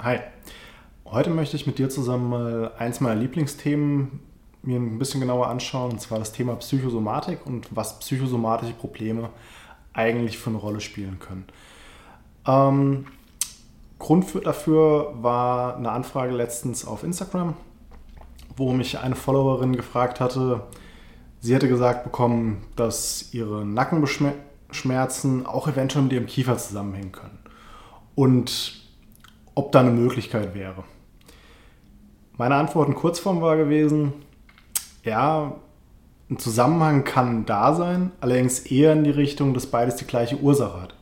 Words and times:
Hi. 0.00 0.20
Heute 1.06 1.30
möchte 1.30 1.56
ich 1.56 1.66
mit 1.66 1.80
dir 1.80 1.90
zusammen 1.90 2.30
mal 2.30 2.72
eins 2.78 3.00
meiner 3.00 3.20
Lieblingsthemen 3.20 4.20
mir 4.62 4.78
ein 4.78 4.96
bisschen 4.96 5.20
genauer 5.20 5.48
anschauen, 5.48 5.90
und 5.90 6.00
zwar 6.00 6.20
das 6.20 6.30
Thema 6.30 6.54
Psychosomatik 6.54 7.44
und 7.44 7.66
was 7.74 7.98
psychosomatische 7.98 8.74
Probleme 8.74 9.30
eigentlich 9.92 10.38
für 10.38 10.50
eine 10.50 10.60
Rolle 10.60 10.80
spielen 10.80 11.18
können. 11.18 11.46
Ähm, 12.46 13.06
Grund 13.98 14.24
für, 14.24 14.40
dafür 14.40 15.14
war 15.20 15.76
eine 15.76 15.90
Anfrage 15.90 16.32
letztens 16.32 16.86
auf 16.86 17.02
Instagram, 17.02 17.54
wo 18.56 18.72
mich 18.72 19.00
eine 19.00 19.16
Followerin 19.16 19.74
gefragt 19.74 20.20
hatte, 20.20 20.62
sie 21.40 21.56
hätte 21.56 21.66
gesagt 21.66 22.04
bekommen, 22.04 22.62
dass 22.76 23.34
ihre 23.34 23.66
Nackenschmerzen 23.66 25.44
auch 25.44 25.66
eventuell 25.66 26.04
mit 26.04 26.12
ihrem 26.12 26.26
Kiefer 26.26 26.56
zusammenhängen 26.56 27.10
können. 27.10 27.40
Und 28.14 28.77
ob 29.58 29.72
da 29.72 29.80
eine 29.80 29.90
Möglichkeit 29.90 30.54
wäre. 30.54 30.84
Meine 32.36 32.54
Antwort 32.54 32.88
in 32.88 32.94
Kurzform 32.94 33.40
war 33.40 33.56
gewesen, 33.56 34.12
ja, 35.02 35.56
ein 36.30 36.38
Zusammenhang 36.38 37.02
kann 37.02 37.44
da 37.44 37.74
sein, 37.74 38.12
allerdings 38.20 38.60
eher 38.60 38.92
in 38.92 39.02
die 39.02 39.10
Richtung, 39.10 39.54
dass 39.54 39.66
beides 39.66 39.96
die 39.96 40.04
gleiche 40.04 40.36
Ursache 40.36 40.80
hat. 40.80 40.94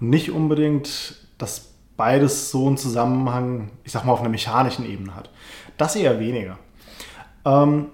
Und 0.00 0.10
nicht 0.10 0.30
unbedingt, 0.30 1.28
dass 1.38 1.70
beides 1.96 2.50
so 2.50 2.66
einen 2.66 2.76
Zusammenhang, 2.76 3.70
ich 3.84 3.92
sag 3.92 4.04
mal, 4.04 4.12
auf 4.12 4.20
einer 4.20 4.28
mechanischen 4.28 4.84
Ebene 4.84 5.16
hat. 5.16 5.30
Das 5.78 5.96
eher 5.96 6.20
weniger. 6.20 6.58
Ähm, 7.46 7.86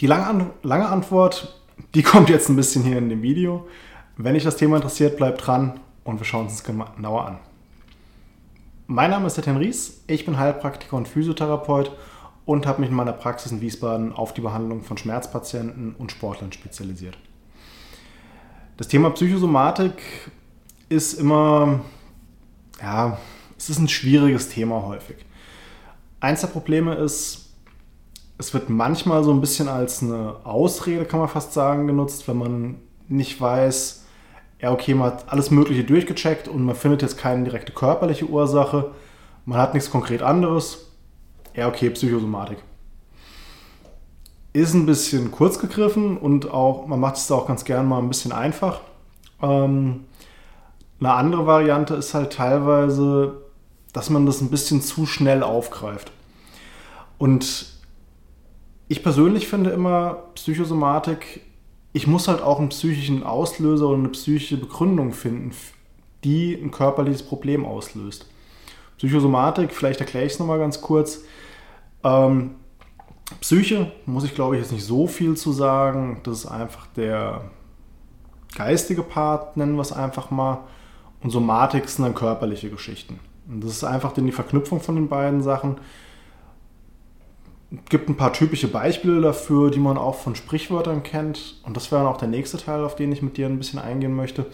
die 0.00 0.06
lange, 0.06 0.26
An 0.26 0.50
lange 0.62 0.88
Antwort, 0.88 1.60
die 1.94 2.02
kommt 2.10 2.30
jetzt 2.30 2.48
ein 2.48 2.56
bisschen 2.56 2.84
hier 2.84 2.96
in 2.96 3.10
dem 3.10 3.20
Video. 3.20 3.68
Wenn 4.16 4.32
dich 4.32 4.44
das 4.44 4.56
Thema 4.56 4.76
interessiert, 4.76 5.18
bleib 5.18 5.36
dran 5.36 5.78
und 6.04 6.20
wir 6.20 6.24
schauen 6.24 6.46
uns 6.46 6.64
genauer 6.64 7.26
an. 7.26 7.38
Mein 8.90 9.10
Name 9.10 9.26
ist 9.26 9.36
Etienne 9.36 9.60
Ries, 9.60 10.02
ich 10.06 10.24
bin 10.24 10.38
Heilpraktiker 10.38 10.96
und 10.96 11.06
Physiotherapeut 11.06 11.92
und 12.46 12.66
habe 12.66 12.80
mich 12.80 12.88
in 12.88 12.96
meiner 12.96 13.12
Praxis 13.12 13.52
in 13.52 13.60
Wiesbaden 13.60 14.14
auf 14.14 14.32
die 14.32 14.40
Behandlung 14.40 14.82
von 14.82 14.96
Schmerzpatienten 14.96 15.94
und 15.98 16.10
Sportlern 16.10 16.52
spezialisiert. 16.52 17.18
Das 18.78 18.88
Thema 18.88 19.10
Psychosomatik 19.10 20.00
ist 20.88 21.20
immer, 21.20 21.80
ja, 22.80 23.18
es 23.58 23.68
ist 23.68 23.78
ein 23.78 23.88
schwieriges 23.88 24.48
Thema 24.48 24.82
häufig. 24.86 25.18
Eins 26.20 26.40
der 26.40 26.48
Probleme 26.48 26.94
ist, 26.94 27.52
es 28.38 28.54
wird 28.54 28.70
manchmal 28.70 29.22
so 29.22 29.34
ein 29.34 29.42
bisschen 29.42 29.68
als 29.68 30.02
eine 30.02 30.36
Ausrede, 30.44 31.04
kann 31.04 31.20
man 31.20 31.28
fast 31.28 31.52
sagen, 31.52 31.88
genutzt, 31.88 32.26
wenn 32.26 32.38
man 32.38 32.76
nicht 33.06 33.38
weiß, 33.38 34.06
ja, 34.60 34.72
okay, 34.72 34.94
man 34.94 35.12
hat 35.12 35.32
alles 35.32 35.50
Mögliche 35.50 35.84
durchgecheckt 35.84 36.48
und 36.48 36.64
man 36.64 36.74
findet 36.74 37.02
jetzt 37.02 37.16
keine 37.16 37.44
direkte 37.44 37.72
körperliche 37.72 38.26
Ursache. 38.26 38.92
Man 39.44 39.58
hat 39.58 39.74
nichts 39.74 39.90
konkret 39.90 40.22
anderes. 40.22 40.92
Ja, 41.54 41.68
okay, 41.68 41.90
Psychosomatik. 41.90 42.58
Ist 44.52 44.74
ein 44.74 44.86
bisschen 44.86 45.30
kurz 45.30 45.58
gegriffen 45.58 46.16
und 46.16 46.50
auch, 46.50 46.86
man 46.86 46.98
macht 46.98 47.16
es 47.16 47.28
da 47.28 47.36
auch 47.36 47.46
ganz 47.46 47.64
gern 47.64 47.86
mal 47.86 47.98
ein 47.98 48.08
bisschen 48.08 48.32
einfach. 48.32 48.80
Ähm, 49.40 50.04
eine 50.98 51.12
andere 51.12 51.46
Variante 51.46 51.94
ist 51.94 52.14
halt 52.14 52.32
teilweise, 52.32 53.42
dass 53.92 54.10
man 54.10 54.26
das 54.26 54.40
ein 54.40 54.50
bisschen 54.50 54.82
zu 54.82 55.06
schnell 55.06 55.44
aufgreift. 55.44 56.10
Und 57.18 57.66
ich 58.88 59.02
persönlich 59.02 59.46
finde 59.46 59.70
immer, 59.70 60.24
Psychosomatik 60.34 61.42
ich 61.98 62.06
muss 62.06 62.28
halt 62.28 62.42
auch 62.42 62.60
einen 62.60 62.68
psychischen 62.68 63.24
Auslöser 63.24 63.88
oder 63.88 63.98
eine 63.98 64.10
psychische 64.10 64.56
Begründung 64.56 65.12
finden, 65.12 65.50
die 66.22 66.54
ein 66.54 66.70
körperliches 66.70 67.24
Problem 67.24 67.66
auslöst. 67.66 68.26
Psychosomatik, 68.98 69.72
vielleicht 69.72 69.98
erkläre 69.98 70.24
ich 70.24 70.34
es 70.34 70.38
nochmal 70.38 70.60
ganz 70.60 70.80
kurz. 70.80 71.24
Ähm, 72.04 72.54
Psyche, 73.40 73.90
muss 74.06 74.22
ich 74.22 74.36
glaube 74.36 74.54
ich 74.54 74.62
jetzt 74.62 74.70
nicht 74.70 74.84
so 74.84 75.08
viel 75.08 75.36
zu 75.36 75.50
sagen. 75.50 76.20
Das 76.22 76.38
ist 76.38 76.46
einfach 76.46 76.86
der 76.94 77.50
geistige 78.54 79.02
Part, 79.02 79.56
nennen 79.56 79.74
wir 79.74 79.82
es 79.82 79.90
einfach 79.90 80.30
mal. 80.30 80.60
Und 81.20 81.30
Somatik 81.30 81.88
sind 81.88 82.04
dann 82.04 82.14
körperliche 82.14 82.70
Geschichten. 82.70 83.18
Und 83.48 83.64
das 83.64 83.72
ist 83.72 83.82
einfach 83.82 84.12
die 84.12 84.30
Verknüpfung 84.30 84.80
von 84.80 84.94
den 84.94 85.08
beiden 85.08 85.42
Sachen 85.42 85.78
gibt 87.88 88.08
ein 88.08 88.16
paar 88.16 88.32
typische 88.32 88.68
Beispiele 88.68 89.20
dafür, 89.20 89.70
die 89.70 89.78
man 89.78 89.98
auch 89.98 90.14
von 90.14 90.34
Sprichwörtern 90.34 91.02
kennt. 91.02 91.60
Und 91.64 91.76
das 91.76 91.92
wäre 91.92 92.02
dann 92.02 92.12
auch 92.12 92.18
der 92.18 92.28
nächste 92.28 92.56
Teil, 92.56 92.84
auf 92.84 92.96
den 92.96 93.12
ich 93.12 93.22
mit 93.22 93.36
dir 93.36 93.46
ein 93.46 93.58
bisschen 93.58 93.78
eingehen 93.78 94.14
möchte. 94.14 94.46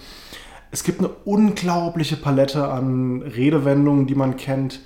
Es 0.71 0.83
gibt 0.83 0.99
eine 0.99 1.11
unglaubliche 1.25 2.17
Palette 2.17 2.67
an 2.69 3.23
Redewendungen, 3.23 4.07
die 4.09 4.17
man 4.17 4.37
kennt, 4.37 4.81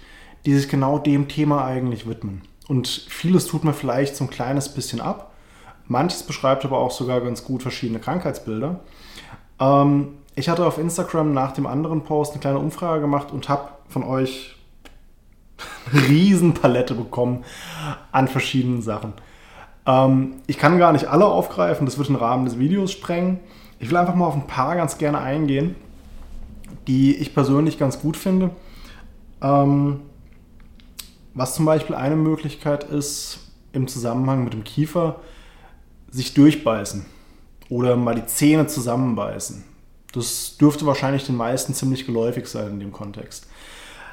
die 0.44 0.54
sich 0.54 0.68
genau 0.68 0.98
dem 0.98 1.28
Thema 1.28 1.64
eigentlich 1.64 2.06
widmen. 2.06 2.42
Und 2.68 2.86
vieles 2.86 3.46
tut 3.46 3.64
man 3.64 3.72
vielleicht 3.72 4.14
so 4.14 4.24
ein 4.24 4.30
kleines 4.30 4.68
bisschen 4.68 5.00
ab. 5.00 5.32
Manches 5.86 6.22
beschreibt 6.22 6.66
aber 6.66 6.78
auch 6.78 6.90
sogar 6.90 7.22
ganz 7.22 7.42
gut 7.44 7.62
verschiedene 7.62 7.98
Krankheitsbilder. 7.98 8.80
Ähm, 9.58 10.08
ich 10.34 10.50
hatte 10.50 10.66
auf 10.66 10.76
Instagram 10.76 11.32
nach 11.32 11.52
dem 11.52 11.66
anderen 11.66 12.04
Post 12.04 12.32
eine 12.32 12.40
kleine 12.40 12.58
Umfrage 12.58 13.00
gemacht 13.00 13.32
und 13.32 13.48
habe 13.48 13.70
von 13.88 14.02
euch 14.02 14.57
Riesenpalette 15.92 16.94
bekommen 16.94 17.44
an 18.12 18.28
verschiedenen 18.28 18.82
Sachen. 18.82 19.12
Ähm, 19.86 20.34
ich 20.46 20.58
kann 20.58 20.78
gar 20.78 20.92
nicht 20.92 21.06
alle 21.06 21.26
aufgreifen, 21.26 21.86
das 21.86 21.98
wird 21.98 22.08
den 22.08 22.16
Rahmen 22.16 22.44
des 22.44 22.58
Videos 22.58 22.92
sprengen. 22.92 23.40
Ich 23.78 23.90
will 23.90 23.96
einfach 23.96 24.14
mal 24.14 24.26
auf 24.26 24.34
ein 24.34 24.46
paar 24.46 24.74
ganz 24.76 24.98
gerne 24.98 25.18
eingehen, 25.18 25.76
die 26.86 27.16
ich 27.16 27.34
persönlich 27.34 27.78
ganz 27.78 28.00
gut 28.00 28.16
finde. 28.16 28.50
Ähm, 29.40 30.00
was 31.34 31.54
zum 31.54 31.64
Beispiel 31.64 31.94
eine 31.94 32.16
Möglichkeit 32.16 32.84
ist, 32.84 33.40
im 33.72 33.86
Zusammenhang 33.86 34.44
mit 34.44 34.54
dem 34.54 34.64
Kiefer, 34.64 35.20
sich 36.10 36.34
durchbeißen 36.34 37.06
oder 37.68 37.96
mal 37.96 38.14
die 38.14 38.26
Zähne 38.26 38.66
zusammenbeißen. 38.66 39.64
Das 40.12 40.56
dürfte 40.56 40.86
wahrscheinlich 40.86 41.26
den 41.26 41.36
meisten 41.36 41.74
ziemlich 41.74 42.06
geläufig 42.06 42.48
sein 42.48 42.72
in 42.72 42.80
dem 42.80 42.92
Kontext. 42.92 43.46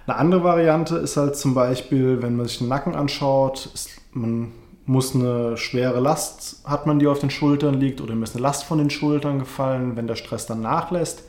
Eine 0.07 0.17
andere 0.17 0.43
Variante 0.43 0.97
ist 0.97 1.17
halt 1.17 1.35
zum 1.35 1.55
Beispiel, 1.55 2.21
wenn 2.21 2.35
man 2.35 2.47
sich 2.47 2.59
den 2.59 2.67
Nacken 2.67 2.95
anschaut, 2.95 3.69
ist, 3.73 3.89
man 4.11 4.51
muss 4.85 5.15
eine 5.15 5.57
schwere 5.57 5.99
Last, 5.99 6.61
hat 6.63 6.85
man 6.85 6.99
die 6.99 7.07
auf 7.07 7.19
den 7.19 7.31
Schultern 7.31 7.79
liegt 7.79 8.01
oder 8.01 8.13
mir 8.13 8.23
ist 8.23 8.35
eine 8.35 8.43
Last 8.43 8.65
von 8.65 8.77
den 8.77 8.91
Schultern 8.91 9.39
gefallen, 9.39 9.95
wenn 9.95 10.05
der 10.05 10.15
Stress 10.15 10.45
dann 10.45 10.61
nachlässt. 10.61 11.23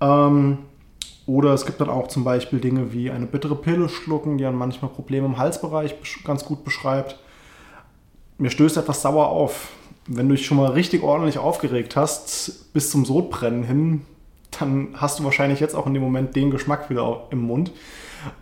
Ähm, 0.00 0.58
oder 1.26 1.52
es 1.54 1.64
gibt 1.64 1.80
dann 1.80 1.88
auch 1.88 2.08
zum 2.08 2.24
Beispiel 2.24 2.58
Dinge 2.58 2.92
wie 2.92 3.10
eine 3.10 3.26
bittere 3.26 3.54
Pille 3.54 3.88
schlucken, 3.88 4.38
die 4.38 4.44
dann 4.44 4.56
manchmal 4.56 4.90
Probleme 4.90 5.26
im 5.26 5.38
Halsbereich 5.38 5.94
ganz 6.24 6.44
gut 6.44 6.64
beschreibt. 6.64 7.18
Mir 8.38 8.50
stößt 8.50 8.76
etwas 8.76 9.02
sauer 9.02 9.28
auf. 9.28 9.70
Wenn 10.08 10.28
du 10.28 10.34
dich 10.34 10.46
schon 10.46 10.56
mal 10.56 10.70
richtig 10.70 11.02
ordentlich 11.02 11.38
aufgeregt 11.38 11.96
hast, 11.96 12.72
bis 12.72 12.90
zum 12.90 13.04
Sodbrennen 13.04 13.64
hin, 13.64 14.02
dann 14.58 14.88
hast 14.94 15.18
du 15.18 15.24
wahrscheinlich 15.24 15.60
jetzt 15.60 15.74
auch 15.74 15.86
in 15.86 15.94
dem 15.94 16.02
Moment 16.02 16.36
den 16.36 16.50
Geschmack 16.50 16.90
wieder 16.90 17.24
im 17.30 17.42
Mund 17.42 17.72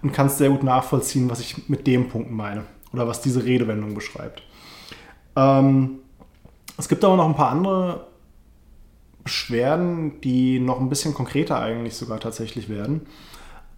und 0.03 0.13
kannst 0.13 0.39
sehr 0.39 0.51
gut 0.51 0.63
nachvollziehen, 0.63 1.31
was 1.31 1.41
ich 1.41 1.69
mit 1.69 1.87
dem 1.87 2.09
Punkt 2.09 2.31
meine 2.31 2.65
oder 2.93 3.07
was 3.07 3.21
diese 3.21 3.45
Redewendung 3.45 3.95
beschreibt. 3.95 4.43
Ähm, 5.37 5.99
es 6.77 6.89
gibt 6.89 7.05
aber 7.05 7.17
noch 7.17 7.27
ein 7.27 7.35
paar 7.35 7.51
andere 7.51 8.07
Beschwerden, 9.23 10.21
die 10.21 10.61
noch 10.61 10.81
ein 10.81 10.89
bisschen 10.89 11.15
konkreter 11.15 11.59
eigentlich 11.61 11.97
sogar 11.97 12.21
tatsächlich 12.21 12.69
werden. 12.69 13.07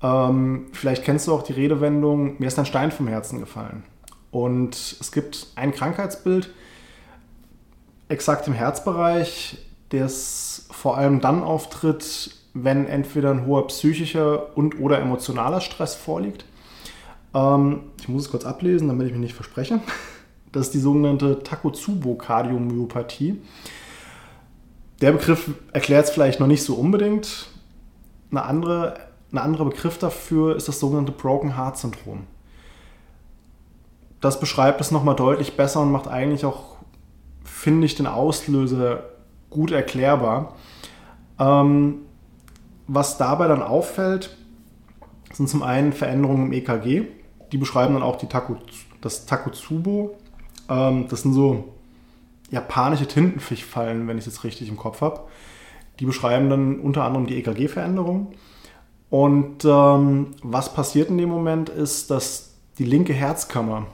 Ähm, 0.02 0.66
vielleicht 0.72 1.04
kennst 1.04 1.28
du 1.28 1.32
auch 1.32 1.42
die 1.42 1.52
Redewendung, 1.52 2.38
mir 2.38 2.46
ist 2.46 2.58
ein 2.58 2.66
Stein 2.66 2.90
vom 2.90 3.08
Herzen 3.08 3.40
gefallen. 3.40 3.84
Und 4.30 4.74
es 4.74 5.12
gibt 5.12 5.46
ein 5.54 5.72
Krankheitsbild, 5.72 6.50
exakt 8.08 8.46
im 8.48 8.52
Herzbereich, 8.52 9.58
das 9.90 10.66
vor 10.70 10.98
allem 10.98 11.20
dann 11.20 11.42
auftritt, 11.42 12.30
wenn 12.54 12.86
entweder 12.86 13.30
ein 13.30 13.46
hoher 13.46 13.66
psychischer 13.68 14.56
und 14.56 14.80
oder 14.80 14.98
emotionaler 14.98 15.60
Stress 15.60 15.94
vorliegt. 15.94 16.44
Ähm, 17.34 17.80
ich 18.00 18.08
muss 18.08 18.24
es 18.24 18.30
kurz 18.30 18.44
ablesen, 18.44 18.88
damit 18.88 19.06
ich 19.06 19.12
mich 19.12 19.22
nicht 19.22 19.34
verspreche. 19.34 19.80
Das 20.52 20.68
ist 20.68 20.74
die 20.74 20.80
sogenannte 20.80 21.42
Takotsubo-Kardiomyopathie. 21.42 23.42
Der 25.02 25.12
Begriff 25.12 25.50
erklärt 25.72 26.06
es 26.06 26.10
vielleicht 26.10 26.40
noch 26.40 26.46
nicht 26.46 26.62
so 26.62 26.76
unbedingt. 26.76 27.48
Eine 28.30 28.44
andere, 28.44 29.00
ein 29.32 29.38
anderer 29.38 29.66
Begriff 29.66 29.98
dafür 29.98 30.56
ist 30.56 30.66
das 30.66 30.80
sogenannte 30.80 31.12
Broken 31.12 31.58
Heart 31.58 31.76
Syndrom. 31.76 32.26
Das 34.22 34.40
beschreibt 34.40 34.80
es 34.80 34.90
nochmal 34.90 35.16
deutlich 35.16 35.58
besser 35.58 35.82
und 35.82 35.92
macht 35.92 36.08
eigentlich 36.08 36.46
auch, 36.46 36.76
finde 37.44 37.84
ich, 37.84 37.94
den 37.94 38.06
Auslöser 38.06 39.04
gut 39.50 39.70
erklärbar. 39.70 40.54
Ähm, 41.38 42.00
was 42.86 43.18
dabei 43.18 43.48
dann 43.48 43.62
auffällt, 43.62 44.36
sind 45.32 45.48
zum 45.48 45.62
einen 45.62 45.92
Veränderungen 45.92 46.46
im 46.46 46.52
EKG. 46.52 47.04
Die 47.52 47.58
beschreiben 47.58 47.94
dann 47.94 48.02
auch 48.02 48.16
die 48.16 48.26
Taku, 48.26 48.56
das 49.00 49.26
Takotsubo. 49.26 50.16
Ähm, 50.68 51.06
das 51.08 51.22
sind 51.22 51.32
so 51.32 51.72
japanische 52.50 53.06
Tintenfischfallen, 53.06 54.06
wenn 54.06 54.18
ich 54.18 54.26
es 54.26 54.34
jetzt 54.34 54.44
richtig 54.44 54.68
im 54.68 54.76
Kopf 54.76 55.00
habe. 55.00 55.20
Die 56.00 56.06
beschreiben 56.06 56.50
dann 56.50 56.80
unter 56.80 57.04
anderem 57.04 57.26
die 57.26 57.36
EKG-Veränderungen. 57.38 58.28
Und 59.10 59.64
ähm, 59.64 60.32
was 60.42 60.74
passiert 60.74 61.10
in 61.10 61.18
dem 61.18 61.28
Moment 61.28 61.68
ist, 61.68 62.10
dass 62.10 62.54
die 62.78 62.84
linke 62.84 63.12
Herzkammer 63.12 63.86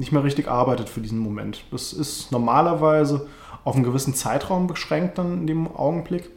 nicht 0.00 0.12
mehr 0.12 0.24
richtig 0.24 0.48
arbeitet 0.48 0.88
für 0.88 1.00
diesen 1.00 1.18
Moment. 1.18 1.62
Das 1.70 1.92
ist 1.92 2.32
normalerweise 2.32 3.28
auf 3.64 3.74
einen 3.74 3.84
gewissen 3.84 4.14
Zeitraum 4.14 4.66
beschränkt 4.66 5.18
dann 5.18 5.42
in 5.42 5.46
dem 5.46 5.68
Augenblick, 5.68 6.30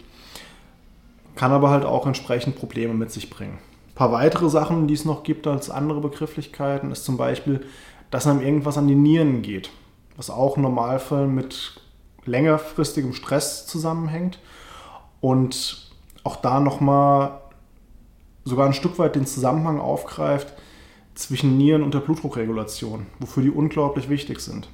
kann 1.35 1.51
aber 1.51 1.69
halt 1.69 1.85
auch 1.85 2.05
entsprechend 2.05 2.57
Probleme 2.57 2.93
mit 2.93 3.11
sich 3.11 3.29
bringen. 3.29 3.57
Ein 3.91 3.95
paar 3.95 4.11
weitere 4.11 4.49
Sachen, 4.49 4.87
die 4.87 4.93
es 4.93 5.05
noch 5.05 5.23
gibt 5.23 5.47
als 5.47 5.69
andere 5.69 6.01
Begrifflichkeiten, 6.01 6.91
ist 6.91 7.05
zum 7.05 7.15
Beispiel, 7.15 7.65
dass 8.11 8.27
einem 8.27 8.41
irgendwas 8.41 8.77
an 8.77 8.87
die 8.87 8.95
Nieren 8.95 9.41
geht, 9.41 9.69
was 10.17 10.29
auch 10.29 10.57
im 10.57 10.63
Normalfall 10.63 11.27
mit 11.27 11.81
längerfristigem 12.25 13.13
Stress 13.13 13.65
zusammenhängt 13.65 14.39
und 15.21 15.89
auch 16.25 16.35
da 16.35 16.59
nochmal 16.59 17.39
sogar 18.43 18.65
ein 18.65 18.73
Stück 18.73 18.99
weit 18.99 19.15
den 19.15 19.25
Zusammenhang 19.25 19.79
aufgreift 19.79 20.53
zwischen 21.15 21.57
Nieren 21.57 21.83
und 21.83 21.93
der 21.93 21.99
Blutdruckregulation, 21.99 23.05
wofür 23.19 23.43
die 23.43 23.49
unglaublich 23.49 24.09
wichtig 24.09 24.39
sind. 24.39 24.69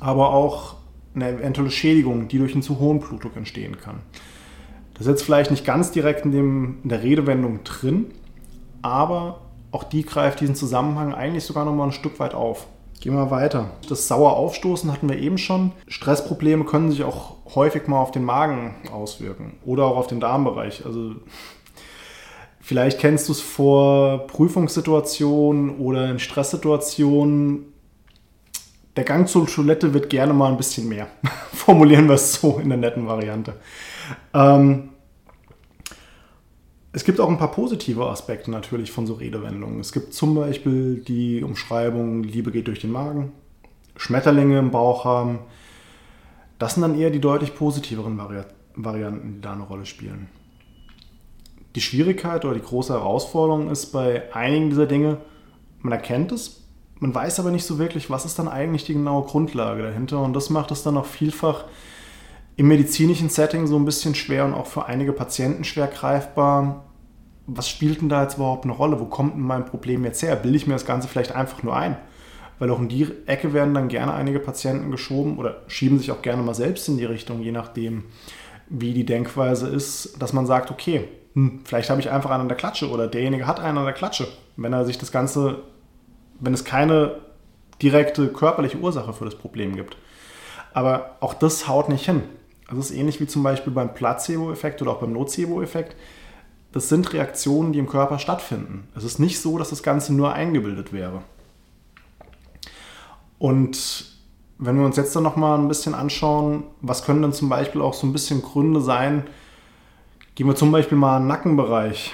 Aber 0.00 0.30
auch 0.30 0.76
eine 1.14 1.28
eventuelle 1.30 1.70
Schädigung, 1.70 2.28
die 2.28 2.38
durch 2.38 2.52
einen 2.52 2.62
zu 2.62 2.78
hohen 2.78 3.00
Blutdruck 3.00 3.36
entstehen 3.36 3.78
kann. 3.78 4.00
Das 4.94 5.02
ist 5.02 5.08
jetzt 5.08 5.22
vielleicht 5.22 5.50
nicht 5.50 5.64
ganz 5.64 5.90
direkt 5.90 6.24
in, 6.24 6.32
dem, 6.32 6.78
in 6.82 6.88
der 6.88 7.02
Redewendung 7.02 7.64
drin, 7.64 8.06
aber 8.82 9.40
auch 9.70 9.84
die 9.84 10.04
greift 10.04 10.40
diesen 10.40 10.54
Zusammenhang 10.54 11.14
eigentlich 11.14 11.44
sogar 11.44 11.64
noch 11.64 11.74
mal 11.74 11.84
ein 11.84 11.92
Stück 11.92 12.20
weit 12.20 12.34
auf. 12.34 12.66
Gehen 13.00 13.14
wir 13.14 13.30
weiter. 13.32 13.70
Das 13.88 14.06
sauer 14.06 14.36
Aufstoßen 14.36 14.92
hatten 14.92 15.08
wir 15.08 15.18
eben 15.18 15.38
schon. 15.38 15.72
Stressprobleme 15.88 16.64
können 16.64 16.90
sich 16.90 17.02
auch 17.02 17.34
häufig 17.54 17.88
mal 17.88 17.98
auf 17.98 18.12
den 18.12 18.24
Magen 18.24 18.76
auswirken 18.92 19.54
oder 19.64 19.86
auch 19.86 19.96
auf 19.96 20.06
den 20.06 20.20
Darmbereich. 20.20 20.86
Also 20.86 21.16
vielleicht 22.62 22.98
kennst 22.98 23.28
du 23.28 23.32
es 23.32 23.40
vor 23.40 24.26
Prüfungssituationen 24.28 25.76
oder 25.76 26.10
in 26.10 26.18
Stresssituationen. 26.18 27.66
Der 28.96 29.04
Gang 29.04 29.28
zur 29.28 29.46
Toilette 29.46 29.92
wird 29.92 30.08
gerne 30.08 30.32
mal 30.32 30.50
ein 30.50 30.56
bisschen 30.56 30.88
mehr. 30.88 31.08
Formulieren 31.52 32.06
wir 32.06 32.14
es 32.14 32.34
so 32.34 32.58
in 32.58 32.70
der 32.70 32.78
netten 32.78 33.06
Variante. 33.06 33.56
Ähm, 34.32 34.90
es 36.94 37.04
gibt 37.04 37.20
auch 37.20 37.28
ein 37.28 37.38
paar 37.38 37.52
positive 37.52 38.06
Aspekte 38.06 38.50
natürlich 38.50 38.92
von 38.92 39.06
so 39.06 39.14
Redewendungen. 39.14 39.80
Es 39.80 39.92
gibt 39.92 40.12
zum 40.12 40.34
Beispiel 40.34 40.96
die 40.96 41.42
Umschreibung, 41.42 42.22
Liebe 42.22 42.50
geht 42.52 42.68
durch 42.68 42.80
den 42.80 42.92
Magen, 42.92 43.32
Schmetterlinge 43.96 44.58
im 44.58 44.70
Bauch 44.70 45.04
haben. 45.04 45.38
Das 46.58 46.74
sind 46.74 46.82
dann 46.82 46.98
eher 46.98 47.10
die 47.10 47.20
deutlich 47.20 47.54
positiveren 47.54 48.18
Vari 48.18 48.42
Varianten, 48.74 49.34
die 49.34 49.40
da 49.40 49.52
eine 49.52 49.64
Rolle 49.64 49.84
spielen. 49.84 50.28
Die 51.74 51.80
Schwierigkeit 51.80 52.44
oder 52.44 52.54
die 52.54 52.62
große 52.62 52.92
Herausforderung 52.92 53.70
ist 53.70 53.86
bei 53.86 54.32
einigen 54.34 54.70
dieser 54.70 54.86
Dinge, 54.86 55.18
man 55.80 55.92
erkennt 55.92 56.32
es, 56.32 56.62
man 57.02 57.12
weiß 57.12 57.40
aber 57.40 57.50
nicht 57.50 57.64
so 57.64 57.80
wirklich, 57.80 58.10
was 58.10 58.24
ist 58.24 58.38
dann 58.38 58.46
eigentlich 58.46 58.84
die 58.84 58.92
genaue 58.92 59.26
Grundlage 59.26 59.82
dahinter. 59.82 60.22
Und 60.22 60.34
das 60.34 60.50
macht 60.50 60.70
es 60.70 60.84
dann 60.84 60.96
auch 60.96 61.04
vielfach 61.04 61.64
im 62.54 62.68
medizinischen 62.68 63.28
Setting 63.28 63.66
so 63.66 63.76
ein 63.76 63.84
bisschen 63.84 64.14
schwer 64.14 64.44
und 64.44 64.54
auch 64.54 64.66
für 64.66 64.86
einige 64.86 65.12
Patienten 65.12 65.64
schwer 65.64 65.88
greifbar. 65.88 66.84
Was 67.48 67.68
spielt 67.68 68.02
denn 68.02 68.08
da 68.08 68.22
jetzt 68.22 68.36
überhaupt 68.36 68.64
eine 68.64 68.72
Rolle? 68.72 69.00
Wo 69.00 69.06
kommt 69.06 69.34
denn 69.34 69.42
mein 69.42 69.66
Problem 69.66 70.04
jetzt 70.04 70.22
her? 70.22 70.36
Bilde 70.36 70.56
ich 70.56 70.68
mir 70.68 70.74
das 70.74 70.86
Ganze 70.86 71.08
vielleicht 71.08 71.34
einfach 71.34 71.64
nur 71.64 71.74
ein? 71.74 71.96
Weil 72.60 72.70
auch 72.70 72.78
in 72.78 72.88
die 72.88 73.08
Ecke 73.26 73.52
werden 73.52 73.74
dann 73.74 73.88
gerne 73.88 74.14
einige 74.14 74.38
Patienten 74.38 74.92
geschoben 74.92 75.38
oder 75.38 75.62
schieben 75.66 75.98
sich 75.98 76.12
auch 76.12 76.22
gerne 76.22 76.44
mal 76.44 76.54
selbst 76.54 76.88
in 76.88 76.98
die 76.98 77.04
Richtung, 77.04 77.42
je 77.42 77.50
nachdem, 77.50 78.04
wie 78.68 78.94
die 78.94 79.06
Denkweise 79.06 79.66
ist, 79.66 80.22
dass 80.22 80.32
man 80.32 80.46
sagt, 80.46 80.70
okay, 80.70 81.08
hm, 81.34 81.60
vielleicht 81.64 81.90
habe 81.90 82.00
ich 82.00 82.10
einfach 82.10 82.30
einen 82.30 82.42
an 82.42 82.48
der 82.48 82.56
Klatsche 82.56 82.90
oder 82.90 83.06
derjenige 83.06 83.46
hat 83.46 83.60
einen 83.60 83.78
an 83.78 83.84
der 83.84 83.94
Klatsche. 83.94 84.28
Wenn 84.56 84.72
er 84.72 84.84
sich 84.84 84.98
das 84.98 85.12
Ganze, 85.12 85.62
wenn 86.40 86.54
es 86.54 86.64
keine 86.64 87.16
direkte 87.80 88.28
körperliche 88.28 88.78
Ursache 88.78 89.12
für 89.12 89.24
das 89.24 89.34
Problem 89.34 89.76
gibt. 89.76 89.96
Aber 90.72 91.16
auch 91.20 91.34
das 91.34 91.68
haut 91.68 91.88
nicht 91.88 92.04
hin. 92.04 92.22
Das 92.68 92.78
ist 92.78 92.96
ähnlich 92.96 93.20
wie 93.20 93.26
zum 93.26 93.42
Beispiel 93.42 93.72
beim 93.72 93.92
Placebo-Effekt 93.92 94.80
oder 94.80 94.92
auch 94.92 95.00
beim 95.00 95.12
Nocebo-Effekt. 95.12 95.96
Das 96.72 96.88
sind 96.88 97.12
Reaktionen, 97.12 97.72
die 97.72 97.78
im 97.78 97.88
Körper 97.88 98.18
stattfinden. 98.18 98.88
Es 98.94 99.04
ist 99.04 99.18
nicht 99.18 99.40
so, 99.40 99.58
dass 99.58 99.70
das 99.70 99.82
Ganze 99.82 100.14
nur 100.14 100.32
eingebildet 100.32 100.92
wäre. 100.92 101.22
Und 103.38 104.06
wenn 104.58 104.78
wir 104.78 104.86
uns 104.86 104.96
jetzt 104.96 105.14
dann 105.14 105.24
nochmal 105.24 105.58
ein 105.58 105.68
bisschen 105.68 105.94
anschauen, 105.94 106.64
was 106.80 107.04
können 107.04 107.20
denn 107.20 107.32
zum 107.32 107.48
Beispiel 107.48 107.82
auch 107.82 107.94
so 107.94 108.06
ein 108.06 108.12
bisschen 108.12 108.40
Gründe 108.40 108.80
sein, 108.80 109.24
gehen 110.34 110.46
wir 110.46 110.54
zum 110.54 110.72
Beispiel 110.72 110.98
mal 110.98 111.16
an 111.16 111.22
den 111.22 111.28
Nackenbereich 111.28 112.12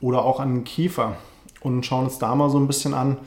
oder 0.00 0.24
auch 0.24 0.40
an 0.40 0.54
den 0.54 0.64
Kiefer 0.64 1.16
und 1.60 1.84
schauen 1.84 2.04
uns 2.04 2.18
da 2.18 2.34
mal 2.34 2.50
so 2.50 2.58
ein 2.58 2.66
bisschen 2.66 2.94
an, 2.94 3.18